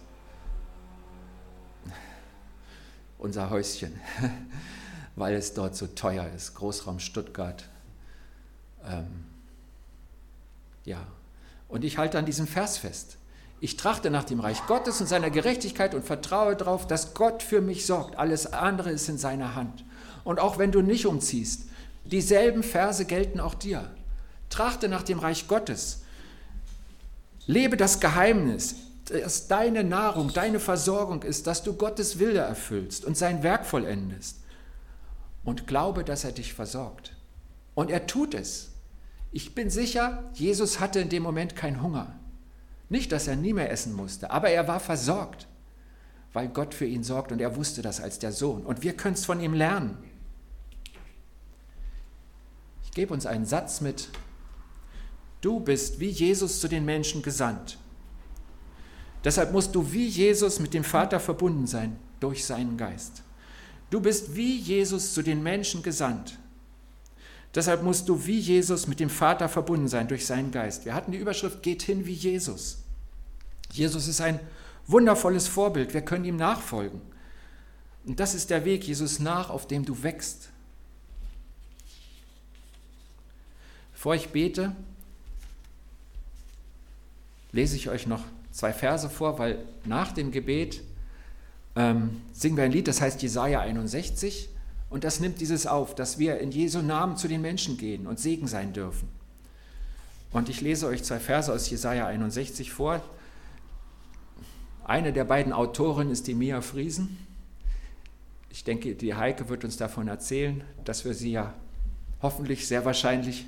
Unser 3.24 3.48
Häuschen, 3.48 3.98
weil 5.16 5.34
es 5.34 5.54
dort 5.54 5.74
so 5.74 5.86
teuer 5.86 6.28
ist. 6.36 6.56
Großraum 6.56 7.00
Stuttgart. 7.00 7.64
Ähm, 8.86 9.24
ja, 10.84 10.98
und 11.68 11.84
ich 11.84 11.96
halte 11.96 12.18
an 12.18 12.26
diesem 12.26 12.46
Vers 12.46 12.76
fest. 12.76 13.16
Ich 13.60 13.78
trachte 13.78 14.10
nach 14.10 14.24
dem 14.24 14.40
Reich 14.40 14.66
Gottes 14.66 15.00
und 15.00 15.06
seiner 15.06 15.30
Gerechtigkeit 15.30 15.94
und 15.94 16.04
vertraue 16.04 16.54
darauf, 16.54 16.86
dass 16.86 17.14
Gott 17.14 17.42
für 17.42 17.62
mich 17.62 17.86
sorgt. 17.86 18.18
Alles 18.18 18.52
andere 18.52 18.90
ist 18.90 19.08
in 19.08 19.16
seiner 19.16 19.54
Hand. 19.54 19.86
Und 20.22 20.38
auch 20.38 20.58
wenn 20.58 20.70
du 20.70 20.82
nicht 20.82 21.06
umziehst, 21.06 21.62
dieselben 22.04 22.62
Verse 22.62 23.06
gelten 23.06 23.40
auch 23.40 23.54
dir. 23.54 23.90
Trachte 24.50 24.90
nach 24.90 25.02
dem 25.02 25.18
Reich 25.18 25.48
Gottes. 25.48 26.02
Lebe 27.46 27.78
das 27.78 28.00
Geheimnis, 28.00 28.74
dass 29.06 29.48
deine 29.48 29.84
Nahrung, 29.84 30.32
deine 30.32 30.60
Versorgung 30.60 31.22
ist, 31.22 31.46
dass 31.46 31.62
du 31.62 31.74
Gottes 31.74 32.18
Wille 32.18 32.40
erfüllst 32.40 33.04
und 33.04 33.16
sein 33.16 33.42
Werk 33.42 33.66
vollendest. 33.66 34.40
Und 35.44 35.66
glaube, 35.66 36.04
dass 36.04 36.24
er 36.24 36.32
dich 36.32 36.54
versorgt. 36.54 37.14
Und 37.74 37.90
er 37.90 38.06
tut 38.06 38.34
es. 38.34 38.70
Ich 39.30 39.54
bin 39.54 39.68
sicher, 39.68 40.30
Jesus 40.34 40.80
hatte 40.80 41.00
in 41.00 41.10
dem 41.10 41.22
Moment 41.22 41.56
keinen 41.56 41.82
Hunger. 41.82 42.18
Nicht, 42.88 43.12
dass 43.12 43.26
er 43.26 43.36
nie 43.36 43.52
mehr 43.52 43.70
essen 43.70 43.92
musste, 43.92 44.30
aber 44.30 44.48
er 44.50 44.68
war 44.68 44.80
versorgt, 44.80 45.48
weil 46.32 46.48
Gott 46.48 46.72
für 46.72 46.86
ihn 46.86 47.02
sorgt 47.02 47.32
und 47.32 47.40
er 47.40 47.56
wusste 47.56 47.82
das 47.82 48.00
als 48.00 48.18
der 48.18 48.32
Sohn. 48.32 48.64
Und 48.64 48.82
wir 48.82 48.96
können 48.96 49.14
es 49.14 49.24
von 49.24 49.40
ihm 49.40 49.52
lernen. 49.52 49.98
Ich 52.84 52.92
gebe 52.92 53.12
uns 53.12 53.26
einen 53.26 53.44
Satz 53.44 53.80
mit. 53.80 54.08
Du 55.40 55.60
bist 55.60 56.00
wie 56.00 56.08
Jesus 56.08 56.60
zu 56.60 56.68
den 56.68 56.84
Menschen 56.84 57.22
gesandt. 57.22 57.78
Deshalb 59.24 59.52
musst 59.52 59.74
du 59.74 59.90
wie 59.92 60.06
Jesus 60.06 60.60
mit 60.60 60.74
dem 60.74 60.84
Vater 60.84 61.18
verbunden 61.18 61.66
sein 61.66 61.96
durch 62.20 62.44
seinen 62.44 62.76
Geist. 62.76 63.22
Du 63.90 64.00
bist 64.00 64.36
wie 64.36 64.58
Jesus 64.58 65.14
zu 65.14 65.22
den 65.22 65.42
Menschen 65.42 65.82
gesandt. 65.82 66.38
Deshalb 67.54 67.82
musst 67.82 68.08
du 68.08 68.26
wie 68.26 68.38
Jesus 68.38 68.86
mit 68.86 69.00
dem 69.00 69.08
Vater 69.08 69.48
verbunden 69.48 69.88
sein 69.88 70.08
durch 70.08 70.26
seinen 70.26 70.50
Geist. 70.50 70.84
Wir 70.84 70.94
hatten 70.94 71.12
die 71.12 71.18
Überschrift 71.18 71.62
Geht 71.62 71.82
hin 71.82 72.04
wie 72.04 72.12
Jesus. 72.12 72.78
Jesus 73.70 74.08
ist 74.08 74.20
ein 74.20 74.40
wundervolles 74.86 75.48
Vorbild. 75.48 75.94
Wir 75.94 76.02
können 76.02 76.24
ihm 76.24 76.36
nachfolgen. 76.36 77.00
Und 78.04 78.20
das 78.20 78.34
ist 78.34 78.50
der 78.50 78.64
Weg, 78.64 78.84
Jesus 78.84 79.20
nach, 79.20 79.48
auf 79.48 79.66
dem 79.66 79.84
du 79.84 80.02
wächst. 80.02 80.50
Bevor 83.92 84.14
ich 84.16 84.28
bete, 84.28 84.74
lese 87.52 87.76
ich 87.76 87.88
euch 87.88 88.06
noch 88.06 88.22
zwei 88.54 88.72
Verse 88.72 89.10
vor, 89.10 89.38
weil 89.38 89.58
nach 89.84 90.12
dem 90.12 90.30
Gebet 90.30 90.80
ähm, 91.74 92.22
singen 92.32 92.56
wir 92.56 92.64
ein 92.64 92.72
Lied, 92.72 92.86
das 92.86 93.00
heißt 93.00 93.20
Jesaja 93.20 93.60
61. 93.60 94.48
Und 94.88 95.02
das 95.02 95.18
nimmt 95.18 95.40
dieses 95.40 95.66
auf, 95.66 95.94
dass 95.96 96.20
wir 96.20 96.38
in 96.38 96.52
Jesu 96.52 96.80
Namen 96.80 97.16
zu 97.16 97.26
den 97.26 97.42
Menschen 97.42 97.76
gehen 97.76 98.06
und 98.06 98.20
Segen 98.20 98.46
sein 98.46 98.72
dürfen. 98.72 99.08
Und 100.30 100.48
ich 100.48 100.60
lese 100.60 100.86
euch 100.86 101.02
zwei 101.02 101.18
Verse 101.18 101.52
aus 101.52 101.68
Jesaja 101.68 102.06
61 102.06 102.72
vor. 102.72 103.02
Eine 104.84 105.12
der 105.12 105.24
beiden 105.24 105.52
Autoren 105.52 106.10
ist 106.10 106.28
die 106.28 106.34
Mia 106.34 106.60
Friesen. 106.60 107.18
Ich 108.50 108.62
denke, 108.62 108.94
die 108.94 109.14
Heike 109.14 109.48
wird 109.48 109.64
uns 109.64 109.76
davon 109.76 110.06
erzählen, 110.06 110.62
dass 110.84 111.04
wir 111.04 111.14
sie 111.14 111.32
ja 111.32 111.54
hoffentlich, 112.22 112.68
sehr 112.68 112.84
wahrscheinlich, 112.84 113.46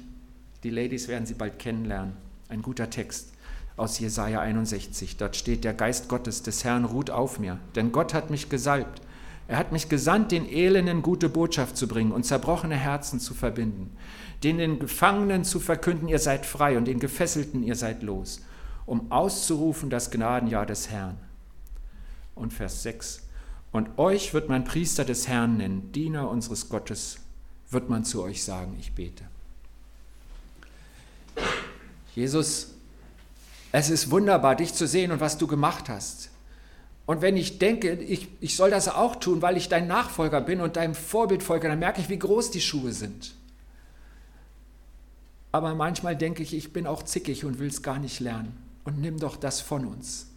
die 0.64 0.70
Ladies 0.70 1.06
werden 1.06 1.26
sie 1.26 1.34
bald 1.34 1.60
kennenlernen. 1.60 2.16
Ein 2.48 2.62
guter 2.62 2.90
Text 2.90 3.35
aus 3.76 3.98
Jesaja 3.98 4.40
61. 4.40 5.16
Dort 5.16 5.36
steht: 5.36 5.64
Der 5.64 5.74
Geist 5.74 6.08
Gottes 6.08 6.42
des 6.42 6.64
Herrn 6.64 6.84
ruht 6.84 7.10
auf 7.10 7.38
mir, 7.38 7.58
denn 7.74 7.92
Gott 7.92 8.14
hat 8.14 8.30
mich 8.30 8.48
gesalbt 8.48 9.00
er 9.48 9.58
hat 9.58 9.72
mich 9.72 9.88
gesandt, 9.88 10.32
den 10.32 10.48
Elenden 10.48 11.02
gute 11.02 11.28
Botschaft 11.28 11.76
zu 11.76 11.86
bringen 11.86 12.12
und 12.12 12.24
zerbrochene 12.24 12.74
Herzen 12.74 13.20
zu 13.20 13.32
verbinden, 13.32 13.96
den 14.42 14.78
Gefangenen 14.78 15.44
zu 15.44 15.60
verkünden, 15.60 16.08
ihr 16.08 16.18
seid 16.18 16.44
frei 16.46 16.76
und 16.76 16.86
den 16.86 16.98
Gefesselten, 16.98 17.62
ihr 17.62 17.76
seid 17.76 18.02
los, 18.02 18.40
um 18.86 19.12
auszurufen 19.12 19.88
das 19.88 20.10
Gnadenjahr 20.10 20.66
des 20.66 20.90
Herrn. 20.90 21.16
Und 22.34 22.52
Vers 22.52 22.82
6. 22.82 23.22
Und 23.72 23.98
euch 23.98 24.34
wird 24.34 24.48
man 24.48 24.64
Priester 24.64 25.04
des 25.04 25.28
Herrn 25.28 25.58
nennen, 25.58 25.92
Diener 25.92 26.28
unseres 26.28 26.68
Gottes, 26.68 27.18
wird 27.70 27.88
man 27.88 28.04
zu 28.04 28.22
euch 28.22 28.42
sagen, 28.42 28.76
ich 28.78 28.94
bete. 28.94 29.24
Jesus, 32.14 32.74
es 33.78 33.90
ist 33.90 34.10
wunderbar, 34.10 34.56
dich 34.56 34.72
zu 34.72 34.86
sehen 34.86 35.12
und 35.12 35.20
was 35.20 35.36
du 35.36 35.46
gemacht 35.46 35.90
hast. 35.90 36.30
Und 37.04 37.20
wenn 37.20 37.36
ich 37.36 37.58
denke, 37.58 37.92
ich, 37.92 38.26
ich 38.40 38.56
soll 38.56 38.70
das 38.70 38.88
auch 38.88 39.16
tun, 39.16 39.42
weil 39.42 39.58
ich 39.58 39.68
dein 39.68 39.86
Nachfolger 39.86 40.40
bin 40.40 40.62
und 40.62 40.76
deinem 40.76 40.94
Vorbild 40.94 41.42
folge, 41.42 41.68
dann 41.68 41.78
merke 41.78 42.00
ich, 42.00 42.08
wie 42.08 42.18
groß 42.18 42.50
die 42.50 42.62
Schuhe 42.62 42.92
sind. 42.92 43.34
Aber 45.52 45.74
manchmal 45.74 46.16
denke 46.16 46.42
ich, 46.42 46.54
ich 46.54 46.72
bin 46.72 46.86
auch 46.86 47.02
zickig 47.02 47.44
und 47.44 47.58
will 47.58 47.68
es 47.68 47.82
gar 47.82 47.98
nicht 47.98 48.18
lernen. 48.20 48.56
Und 48.84 48.98
nimm 48.98 49.18
doch 49.18 49.36
das 49.36 49.60
von 49.60 49.84
uns. 49.84 50.28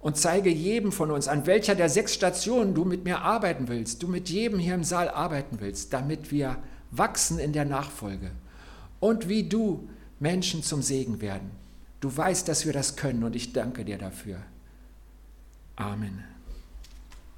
Und 0.00 0.16
zeige 0.16 0.48
jedem 0.48 0.90
von 0.90 1.10
uns, 1.10 1.28
an 1.28 1.44
welcher 1.44 1.74
der 1.74 1.90
sechs 1.90 2.14
Stationen 2.14 2.72
du 2.74 2.86
mit 2.86 3.04
mir 3.04 3.20
arbeiten 3.20 3.68
willst, 3.68 4.02
du 4.02 4.08
mit 4.08 4.30
jedem 4.30 4.58
hier 4.58 4.74
im 4.74 4.84
Saal 4.84 5.10
arbeiten 5.10 5.58
willst, 5.60 5.92
damit 5.92 6.30
wir 6.30 6.56
wachsen 6.90 7.38
in 7.38 7.52
der 7.52 7.66
Nachfolge. 7.66 8.30
Und 8.98 9.28
wie 9.28 9.42
du 9.42 9.86
Menschen 10.20 10.62
zum 10.62 10.80
Segen 10.80 11.20
werden. 11.20 11.67
Du 12.00 12.16
weißt, 12.16 12.46
dass 12.48 12.64
wir 12.64 12.72
das 12.72 12.96
können 12.96 13.24
und 13.24 13.34
ich 13.34 13.52
danke 13.52 13.84
dir 13.84 13.98
dafür. 13.98 14.38
Amen. 15.76 16.24